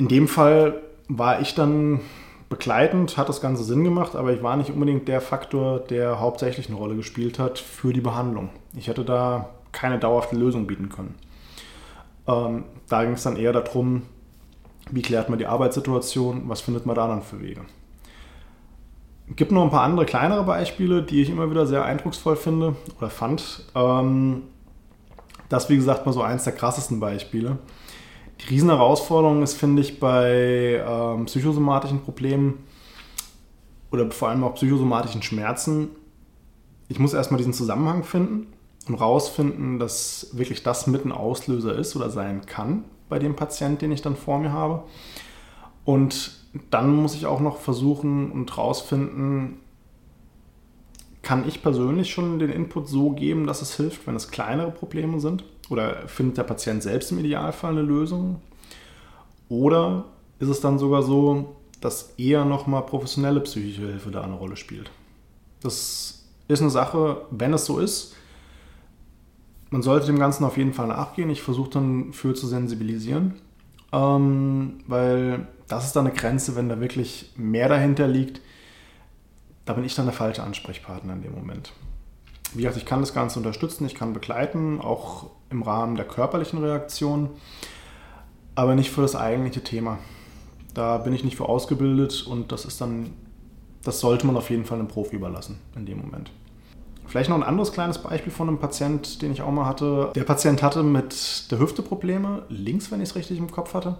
in 0.00 0.08
dem 0.08 0.28
Fall 0.28 0.80
war 1.08 1.42
ich 1.42 1.54
dann 1.54 2.00
begleitend, 2.48 3.18
hat 3.18 3.28
das 3.28 3.42
Ganze 3.42 3.64
Sinn 3.64 3.84
gemacht, 3.84 4.16
aber 4.16 4.32
ich 4.32 4.42
war 4.42 4.56
nicht 4.56 4.70
unbedingt 4.70 5.06
der 5.08 5.20
Faktor, 5.20 5.78
der 5.78 6.20
hauptsächlich 6.20 6.68
eine 6.68 6.78
Rolle 6.78 6.96
gespielt 6.96 7.38
hat 7.38 7.58
für 7.58 7.92
die 7.92 8.00
Behandlung. 8.00 8.48
Ich 8.74 8.88
hätte 8.88 9.04
da 9.04 9.50
keine 9.72 9.98
dauerhafte 9.98 10.36
Lösung 10.36 10.66
bieten 10.66 10.88
können. 10.88 11.16
Ähm, 12.26 12.64
da 12.88 13.04
ging 13.04 13.12
es 13.12 13.24
dann 13.24 13.36
eher 13.36 13.52
darum, 13.52 14.04
wie 14.90 15.02
klärt 15.02 15.28
man 15.28 15.38
die 15.38 15.44
Arbeitssituation, 15.44 16.44
was 16.46 16.62
findet 16.62 16.86
man 16.86 16.96
da 16.96 17.06
dann 17.06 17.20
für 17.20 17.42
Wege. 17.42 17.60
Es 19.28 19.36
gibt 19.36 19.52
noch 19.52 19.64
ein 19.64 19.70
paar 19.70 19.82
andere 19.82 20.06
kleinere 20.06 20.44
Beispiele, 20.44 21.02
die 21.02 21.20
ich 21.20 21.28
immer 21.28 21.50
wieder 21.50 21.66
sehr 21.66 21.84
eindrucksvoll 21.84 22.36
finde 22.36 22.74
oder 22.96 23.10
fand. 23.10 23.66
Ähm, 23.74 24.44
das, 25.50 25.68
wie 25.68 25.76
gesagt, 25.76 26.06
mal 26.06 26.12
so 26.12 26.22
eins 26.22 26.44
der 26.44 26.54
krassesten 26.54 27.00
Beispiele. 27.00 27.58
Die 28.40 28.54
Riesenherausforderung 28.54 29.42
ist, 29.42 29.54
finde 29.54 29.82
ich, 29.82 30.00
bei 30.00 30.82
ähm, 30.86 31.26
psychosomatischen 31.26 32.02
Problemen 32.02 32.64
oder 33.90 34.10
vor 34.10 34.28
allem 34.28 34.44
auch 34.44 34.54
psychosomatischen 34.54 35.22
Schmerzen, 35.22 35.90
ich 36.88 36.98
muss 36.98 37.14
erstmal 37.14 37.38
diesen 37.38 37.52
Zusammenhang 37.52 38.02
finden 38.02 38.48
und 38.88 38.96
rausfinden, 38.96 39.78
dass 39.78 40.30
wirklich 40.32 40.62
das 40.62 40.86
mit 40.86 41.04
ein 41.04 41.12
Auslöser 41.12 41.76
ist 41.76 41.94
oder 41.94 42.10
sein 42.10 42.46
kann 42.46 42.84
bei 43.08 43.18
dem 43.18 43.36
Patienten, 43.36 43.78
den 43.78 43.92
ich 43.92 44.02
dann 44.02 44.16
vor 44.16 44.38
mir 44.38 44.52
habe. 44.52 44.84
Und 45.84 46.32
dann 46.70 46.94
muss 46.94 47.14
ich 47.14 47.26
auch 47.26 47.40
noch 47.40 47.58
versuchen 47.58 48.32
und 48.32 48.56
rausfinden, 48.56 49.58
kann 51.22 51.46
ich 51.46 51.62
persönlich 51.62 52.10
schon 52.10 52.38
den 52.38 52.50
Input 52.50 52.88
so 52.88 53.10
geben, 53.10 53.46
dass 53.46 53.62
es 53.62 53.76
hilft, 53.76 54.06
wenn 54.06 54.16
es 54.16 54.30
kleinere 54.30 54.70
Probleme 54.70 55.20
sind? 55.20 55.44
Oder 55.70 56.08
findet 56.08 56.36
der 56.36 56.42
Patient 56.42 56.82
selbst 56.82 57.10
im 57.12 57.20
Idealfall 57.20 57.70
eine 57.70 57.82
Lösung? 57.82 58.42
Oder 59.48 60.04
ist 60.38 60.48
es 60.48 60.60
dann 60.60 60.78
sogar 60.78 61.02
so, 61.02 61.56
dass 61.80 62.12
eher 62.18 62.44
nochmal 62.44 62.84
professionelle 62.84 63.40
psychische 63.40 63.86
Hilfe 63.86 64.10
da 64.10 64.22
eine 64.22 64.34
Rolle 64.34 64.56
spielt? 64.56 64.90
Das 65.62 66.24
ist 66.48 66.60
eine 66.60 66.70
Sache, 66.70 67.22
wenn 67.30 67.54
es 67.54 67.64
so 67.64 67.78
ist, 67.78 68.14
man 69.70 69.82
sollte 69.82 70.06
dem 70.06 70.18
Ganzen 70.18 70.44
auf 70.44 70.56
jeden 70.56 70.74
Fall 70.74 70.88
nachgehen. 70.88 71.30
Ich 71.30 71.42
versuche 71.42 71.70
dann 71.70 72.12
für 72.12 72.34
zu 72.34 72.48
sensibilisieren, 72.48 73.34
ähm, 73.92 74.80
weil 74.88 75.46
das 75.68 75.86
ist 75.86 75.94
dann 75.94 76.08
eine 76.08 76.16
Grenze, 76.16 76.56
wenn 76.56 76.68
da 76.68 76.80
wirklich 76.80 77.32
mehr 77.36 77.68
dahinter 77.68 78.08
liegt, 78.08 78.40
da 79.64 79.74
bin 79.74 79.84
ich 79.84 79.94
dann 79.94 80.06
der 80.06 80.14
falsche 80.14 80.42
Ansprechpartner 80.42 81.12
in 81.12 81.22
dem 81.22 81.32
Moment. 81.32 81.72
Wie 82.52 82.62
gesagt, 82.62 82.78
ich 82.78 82.86
kann 82.86 82.98
das 82.98 83.14
Ganze 83.14 83.38
unterstützen, 83.38 83.86
ich 83.86 83.94
kann 83.94 84.12
begleiten, 84.12 84.80
auch 84.80 85.30
im 85.50 85.62
Rahmen 85.62 85.96
der 85.96 86.06
körperlichen 86.06 86.58
Reaktion, 86.58 87.30
aber 88.54 88.74
nicht 88.74 88.90
für 88.90 89.02
das 89.02 89.16
eigentliche 89.16 89.62
Thema. 89.62 89.98
Da 90.74 90.98
bin 90.98 91.12
ich 91.12 91.24
nicht 91.24 91.36
für 91.36 91.48
ausgebildet 91.48 92.24
und 92.26 92.52
das 92.52 92.64
ist 92.64 92.80
dann, 92.80 93.12
das 93.84 94.00
sollte 94.00 94.26
man 94.26 94.36
auf 94.36 94.50
jeden 94.50 94.64
Fall 94.64 94.78
einem 94.78 94.88
Profi 94.88 95.16
überlassen 95.16 95.58
in 95.76 95.86
dem 95.86 96.00
Moment. 96.00 96.30
Vielleicht 97.06 97.28
noch 97.28 97.36
ein 97.36 97.42
anderes 97.42 97.72
kleines 97.72 97.98
Beispiel 97.98 98.32
von 98.32 98.46
einem 98.46 98.58
Patient, 98.58 99.20
den 99.20 99.32
ich 99.32 99.42
auch 99.42 99.50
mal 99.50 99.66
hatte. 99.66 100.12
Der 100.14 100.22
Patient 100.22 100.62
hatte 100.62 100.84
mit 100.84 101.50
der 101.50 101.58
Hüfte 101.58 101.82
Probleme, 101.82 102.44
links, 102.48 102.92
wenn 102.92 103.00
ich 103.00 103.08
es 103.08 103.16
richtig 103.16 103.38
im 103.38 103.50
Kopf 103.50 103.74
hatte, 103.74 103.96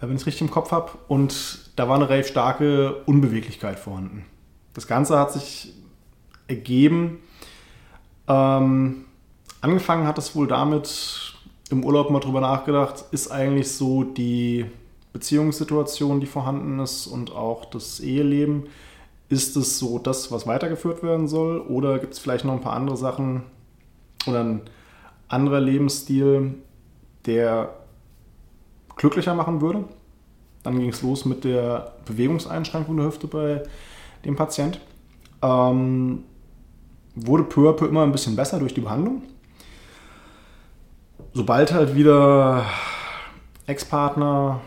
äh, 0.00 0.02
wenn 0.02 0.16
ich 0.16 0.22
es 0.22 0.26
richtig 0.26 0.42
im 0.42 0.50
Kopf 0.50 0.72
habe, 0.72 0.90
und 1.06 1.70
da 1.76 1.88
war 1.88 1.94
eine 1.94 2.08
relativ 2.08 2.32
starke 2.32 3.02
Unbeweglichkeit 3.06 3.78
vorhanden. 3.78 4.24
Das 4.72 4.88
Ganze 4.88 5.16
hat 5.16 5.32
sich 5.32 5.74
ergeben. 6.48 7.18
Ähm, 8.26 9.04
angefangen 9.64 10.06
hat 10.06 10.18
es 10.18 10.36
wohl 10.36 10.46
damit, 10.46 11.34
im 11.70 11.84
Urlaub 11.84 12.10
mal 12.10 12.20
drüber 12.20 12.42
nachgedacht, 12.42 13.06
ist 13.12 13.30
eigentlich 13.30 13.72
so 13.72 14.04
die 14.04 14.66
Beziehungssituation, 15.14 16.20
die 16.20 16.26
vorhanden 16.26 16.78
ist 16.80 17.06
und 17.06 17.32
auch 17.32 17.64
das 17.64 18.00
Eheleben, 18.00 18.64
ist 19.30 19.56
es 19.56 19.78
so 19.78 19.98
das, 19.98 20.30
was 20.30 20.46
weitergeführt 20.46 21.02
werden 21.02 21.28
soll? 21.28 21.60
Oder 21.60 21.98
gibt 21.98 22.12
es 22.12 22.18
vielleicht 22.18 22.44
noch 22.44 22.52
ein 22.52 22.60
paar 22.60 22.74
andere 22.74 22.98
Sachen 22.98 23.42
oder 24.26 24.40
ein 24.44 24.60
anderer 25.28 25.60
Lebensstil, 25.60 26.54
der 27.24 27.74
glücklicher 28.96 29.34
machen 29.34 29.62
würde? 29.62 29.84
Dann 30.62 30.78
ging 30.78 30.90
es 30.90 31.00
los 31.00 31.24
mit 31.24 31.44
der 31.44 31.94
Bewegungseinschränkung 32.04 32.98
der 32.98 33.06
Hüfte 33.06 33.26
bei 33.26 33.62
dem 34.26 34.36
Patient. 34.36 34.78
Ähm, 35.40 36.24
wurde 37.14 37.44
peu 37.44 37.70
à 37.70 37.72
peu 37.72 37.86
immer 37.86 38.02
ein 38.02 38.12
bisschen 38.12 38.36
besser 38.36 38.58
durch 38.58 38.74
die 38.74 38.82
Behandlung. 38.82 39.22
Sobald 41.36 41.72
halt 41.72 41.96
wieder 41.96 42.64
Ex-Partner, 43.66 44.60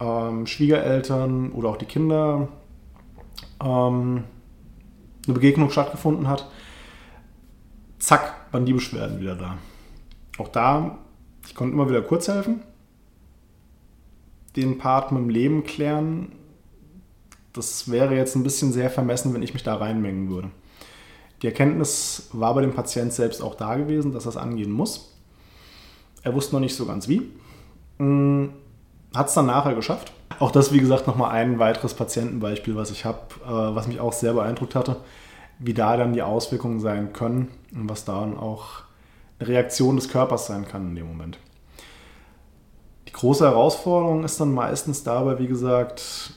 ähm, 0.00 0.46
Schwiegereltern 0.46 1.52
oder 1.52 1.68
auch 1.68 1.76
die 1.76 1.84
Kinder 1.84 2.48
ähm, 3.62 4.24
eine 5.26 5.34
Begegnung 5.34 5.68
stattgefunden 5.68 6.28
hat, 6.28 6.48
zack, 7.98 8.34
waren 8.52 8.64
die 8.64 8.72
Beschwerden 8.72 9.20
wieder 9.20 9.34
da. 9.34 9.58
Auch 10.38 10.48
da, 10.48 10.96
ich 11.46 11.54
konnte 11.54 11.74
immer 11.74 11.90
wieder 11.90 12.00
kurz 12.00 12.26
helfen, 12.26 12.62
den 14.56 14.78
Part 14.78 15.12
mit 15.12 15.20
dem 15.20 15.28
Leben 15.28 15.62
klären, 15.62 16.32
das 17.52 17.90
wäre 17.90 18.16
jetzt 18.16 18.34
ein 18.34 18.44
bisschen 18.44 18.72
sehr 18.72 18.88
vermessen, 18.88 19.34
wenn 19.34 19.42
ich 19.42 19.52
mich 19.52 19.62
da 19.62 19.74
reinmengen 19.74 20.30
würde. 20.30 20.50
Die 21.42 21.48
Erkenntnis 21.48 22.30
war 22.32 22.54
bei 22.54 22.62
dem 22.62 22.72
Patient 22.72 23.12
selbst 23.12 23.42
auch 23.42 23.56
da 23.56 23.76
gewesen, 23.76 24.12
dass 24.12 24.24
das 24.24 24.38
angehen 24.38 24.72
muss. 24.72 25.11
Er 26.22 26.34
wusste 26.34 26.54
noch 26.54 26.60
nicht 26.60 26.74
so 26.74 26.86
ganz 26.86 27.08
wie. 27.08 27.22
Hm, 27.98 28.52
Hat 29.14 29.28
es 29.28 29.34
dann 29.34 29.46
nachher 29.46 29.74
geschafft. 29.74 30.12
Auch 30.38 30.50
das, 30.50 30.72
wie 30.72 30.80
gesagt, 30.80 31.06
nochmal 31.06 31.32
ein 31.32 31.58
weiteres 31.58 31.94
Patientenbeispiel, 31.94 32.76
was 32.76 32.90
ich 32.90 33.04
habe, 33.04 33.20
äh, 33.44 33.74
was 33.74 33.86
mich 33.86 34.00
auch 34.00 34.12
sehr 34.12 34.32
beeindruckt 34.32 34.74
hatte, 34.74 34.96
wie 35.58 35.74
da 35.74 35.96
dann 35.96 36.14
die 36.14 36.22
Auswirkungen 36.22 36.80
sein 36.80 37.12
können 37.12 37.48
und 37.74 37.88
was 37.90 38.04
da 38.04 38.20
dann 38.20 38.38
auch 38.38 38.82
eine 39.38 39.48
Reaktion 39.48 39.96
des 39.96 40.08
Körpers 40.08 40.46
sein 40.46 40.66
kann 40.66 40.88
in 40.88 40.94
dem 40.94 41.06
Moment. 41.06 41.38
Die 43.06 43.12
große 43.12 43.44
Herausforderung 43.44 44.24
ist 44.24 44.40
dann 44.40 44.54
meistens 44.54 45.04
dabei, 45.04 45.38
wie 45.38 45.46
gesagt, 45.46 46.32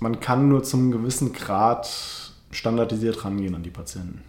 man 0.00 0.20
kann 0.20 0.48
nur 0.48 0.62
zum 0.62 0.90
gewissen 0.90 1.32
Grad 1.32 1.88
standardisiert 2.50 3.24
rangehen 3.24 3.54
an 3.54 3.62
die 3.62 3.70
Patienten. 3.70 4.22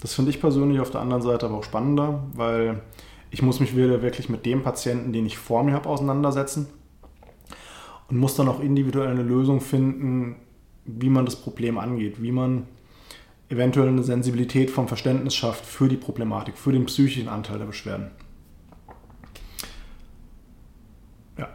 Das 0.00 0.14
finde 0.14 0.30
ich 0.30 0.40
persönlich 0.40 0.80
auf 0.80 0.90
der 0.90 1.00
anderen 1.00 1.22
Seite 1.22 1.46
aber 1.46 1.58
auch 1.58 1.64
spannender, 1.64 2.22
weil 2.34 2.80
ich 3.32 3.40
muss 3.40 3.60
mich 3.60 3.74
wieder 3.74 4.02
wirklich 4.02 4.28
mit 4.28 4.44
dem 4.44 4.62
Patienten, 4.62 5.12
den 5.12 5.24
ich 5.24 5.38
vor 5.38 5.64
mir 5.64 5.72
habe, 5.72 5.88
auseinandersetzen. 5.88 6.68
und 8.08 8.18
muss 8.18 8.36
dann 8.36 8.46
auch 8.48 8.60
individuell 8.60 9.08
eine 9.08 9.22
Lösung 9.22 9.62
finden, 9.62 10.36
wie 10.84 11.08
man 11.08 11.24
das 11.24 11.36
Problem 11.36 11.78
angeht, 11.78 12.22
wie 12.22 12.30
man 12.30 12.66
eventuell 13.48 13.88
eine 13.88 14.02
Sensibilität 14.02 14.70
vom 14.70 14.86
Verständnis 14.86 15.34
schafft 15.34 15.64
für 15.64 15.88
die 15.88 15.96
Problematik, 15.96 16.58
für 16.58 16.72
den 16.72 16.84
psychischen 16.84 17.28
Anteil 17.28 17.58
der 17.58 17.64
Beschwerden. 17.64 18.10
Ja. 21.38 21.48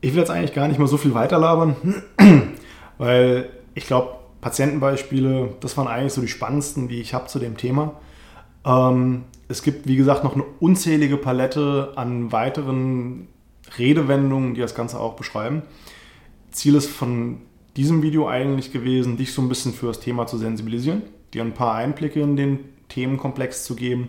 Ich 0.00 0.12
will 0.12 0.18
jetzt 0.18 0.30
eigentlich 0.30 0.54
gar 0.54 0.66
nicht 0.66 0.78
mehr 0.78 0.88
so 0.88 0.96
viel 0.96 1.14
weiterlabern, 1.14 1.76
weil 2.98 3.50
ich 3.74 3.86
glaube, 3.86 4.16
Patientenbeispiele, 4.40 5.54
das 5.60 5.76
waren 5.76 5.86
eigentlich 5.86 6.12
so 6.12 6.20
die 6.20 6.28
spannendsten, 6.28 6.88
die 6.88 7.00
ich 7.00 7.14
habe 7.14 7.26
zu 7.28 7.38
dem 7.38 7.56
Thema. 7.56 8.00
Ähm, 8.64 9.24
es 9.48 9.62
gibt, 9.62 9.86
wie 9.86 9.96
gesagt, 9.96 10.24
noch 10.24 10.34
eine 10.34 10.44
unzählige 10.60 11.16
Palette 11.16 11.92
an 11.96 12.32
weiteren 12.32 13.28
Redewendungen, 13.78 14.54
die 14.54 14.60
das 14.60 14.74
Ganze 14.74 14.98
auch 14.98 15.14
beschreiben. 15.14 15.62
Ziel 16.50 16.74
ist 16.74 16.88
von 16.88 17.38
diesem 17.76 18.02
Video 18.02 18.28
eigentlich 18.28 18.72
gewesen, 18.72 19.16
dich 19.16 19.32
so 19.32 19.42
ein 19.42 19.48
bisschen 19.48 19.72
für 19.72 19.86
das 19.86 20.00
Thema 20.00 20.26
zu 20.26 20.38
sensibilisieren, 20.38 21.02
dir 21.34 21.42
ein 21.42 21.54
paar 21.54 21.74
Einblicke 21.74 22.20
in 22.20 22.36
den 22.36 22.60
Themenkomplex 22.88 23.64
zu 23.64 23.76
geben. 23.76 24.08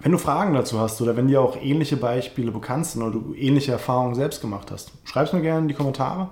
Wenn 0.00 0.12
du 0.12 0.18
Fragen 0.18 0.54
dazu 0.54 0.78
hast 0.78 1.00
oder 1.00 1.16
wenn 1.16 1.28
dir 1.28 1.40
auch 1.40 1.56
ähnliche 1.60 1.96
Beispiele 1.96 2.50
bekannt 2.50 2.86
sind 2.86 3.02
oder 3.02 3.12
du 3.12 3.34
ähnliche 3.34 3.72
Erfahrungen 3.72 4.14
selbst 4.14 4.40
gemacht 4.40 4.70
hast, 4.70 4.92
schreib 5.04 5.26
es 5.26 5.32
mir 5.32 5.42
gerne 5.42 5.60
in 5.60 5.68
die 5.68 5.74
Kommentare. 5.74 6.30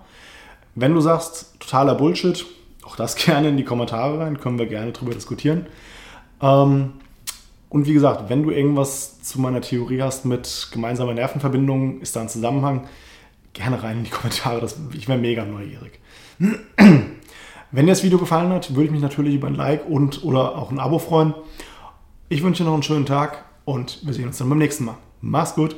Wenn 0.74 0.94
du 0.94 1.00
sagst, 1.00 1.54
totaler 1.60 1.94
Bullshit, 1.94 2.44
auch 2.84 2.96
das 2.96 3.14
gerne 3.16 3.48
in 3.48 3.56
die 3.56 3.64
Kommentare 3.64 4.18
rein, 4.18 4.40
können 4.40 4.58
wir 4.58 4.66
gerne 4.66 4.92
drüber 4.92 5.12
diskutieren. 5.12 5.66
Ähm, 6.40 6.94
und 7.74 7.86
wie 7.86 7.92
gesagt, 7.92 8.30
wenn 8.30 8.44
du 8.44 8.52
irgendwas 8.52 9.20
zu 9.20 9.40
meiner 9.40 9.60
Theorie 9.60 10.00
hast 10.00 10.24
mit 10.24 10.68
gemeinsamer 10.70 11.12
Nervenverbindungen, 11.12 12.00
ist 12.00 12.14
da 12.14 12.20
ein 12.20 12.28
Zusammenhang, 12.28 12.86
gerne 13.52 13.82
rein 13.82 13.98
in 13.98 14.04
die 14.04 14.10
Kommentare. 14.12 14.60
Das, 14.60 14.78
ich 14.92 15.08
wäre 15.08 15.18
mega 15.18 15.44
neugierig. 15.44 15.98
Wenn 16.38 17.86
dir 17.86 17.90
das 17.90 18.04
Video 18.04 18.18
gefallen 18.18 18.50
hat, 18.50 18.76
würde 18.76 18.84
ich 18.84 18.90
mich 18.92 19.02
natürlich 19.02 19.34
über 19.34 19.48
ein 19.48 19.56
Like 19.56 19.88
und 19.88 20.22
oder 20.22 20.56
auch 20.56 20.70
ein 20.70 20.78
Abo 20.78 21.00
freuen. 21.00 21.34
Ich 22.28 22.44
wünsche 22.44 22.62
dir 22.62 22.68
noch 22.68 22.74
einen 22.74 22.84
schönen 22.84 23.06
Tag 23.06 23.44
und 23.64 24.06
wir 24.06 24.14
sehen 24.14 24.28
uns 24.28 24.38
dann 24.38 24.48
beim 24.48 24.58
nächsten 24.58 24.84
Mal. 24.84 24.98
Mach's 25.20 25.56
gut! 25.56 25.74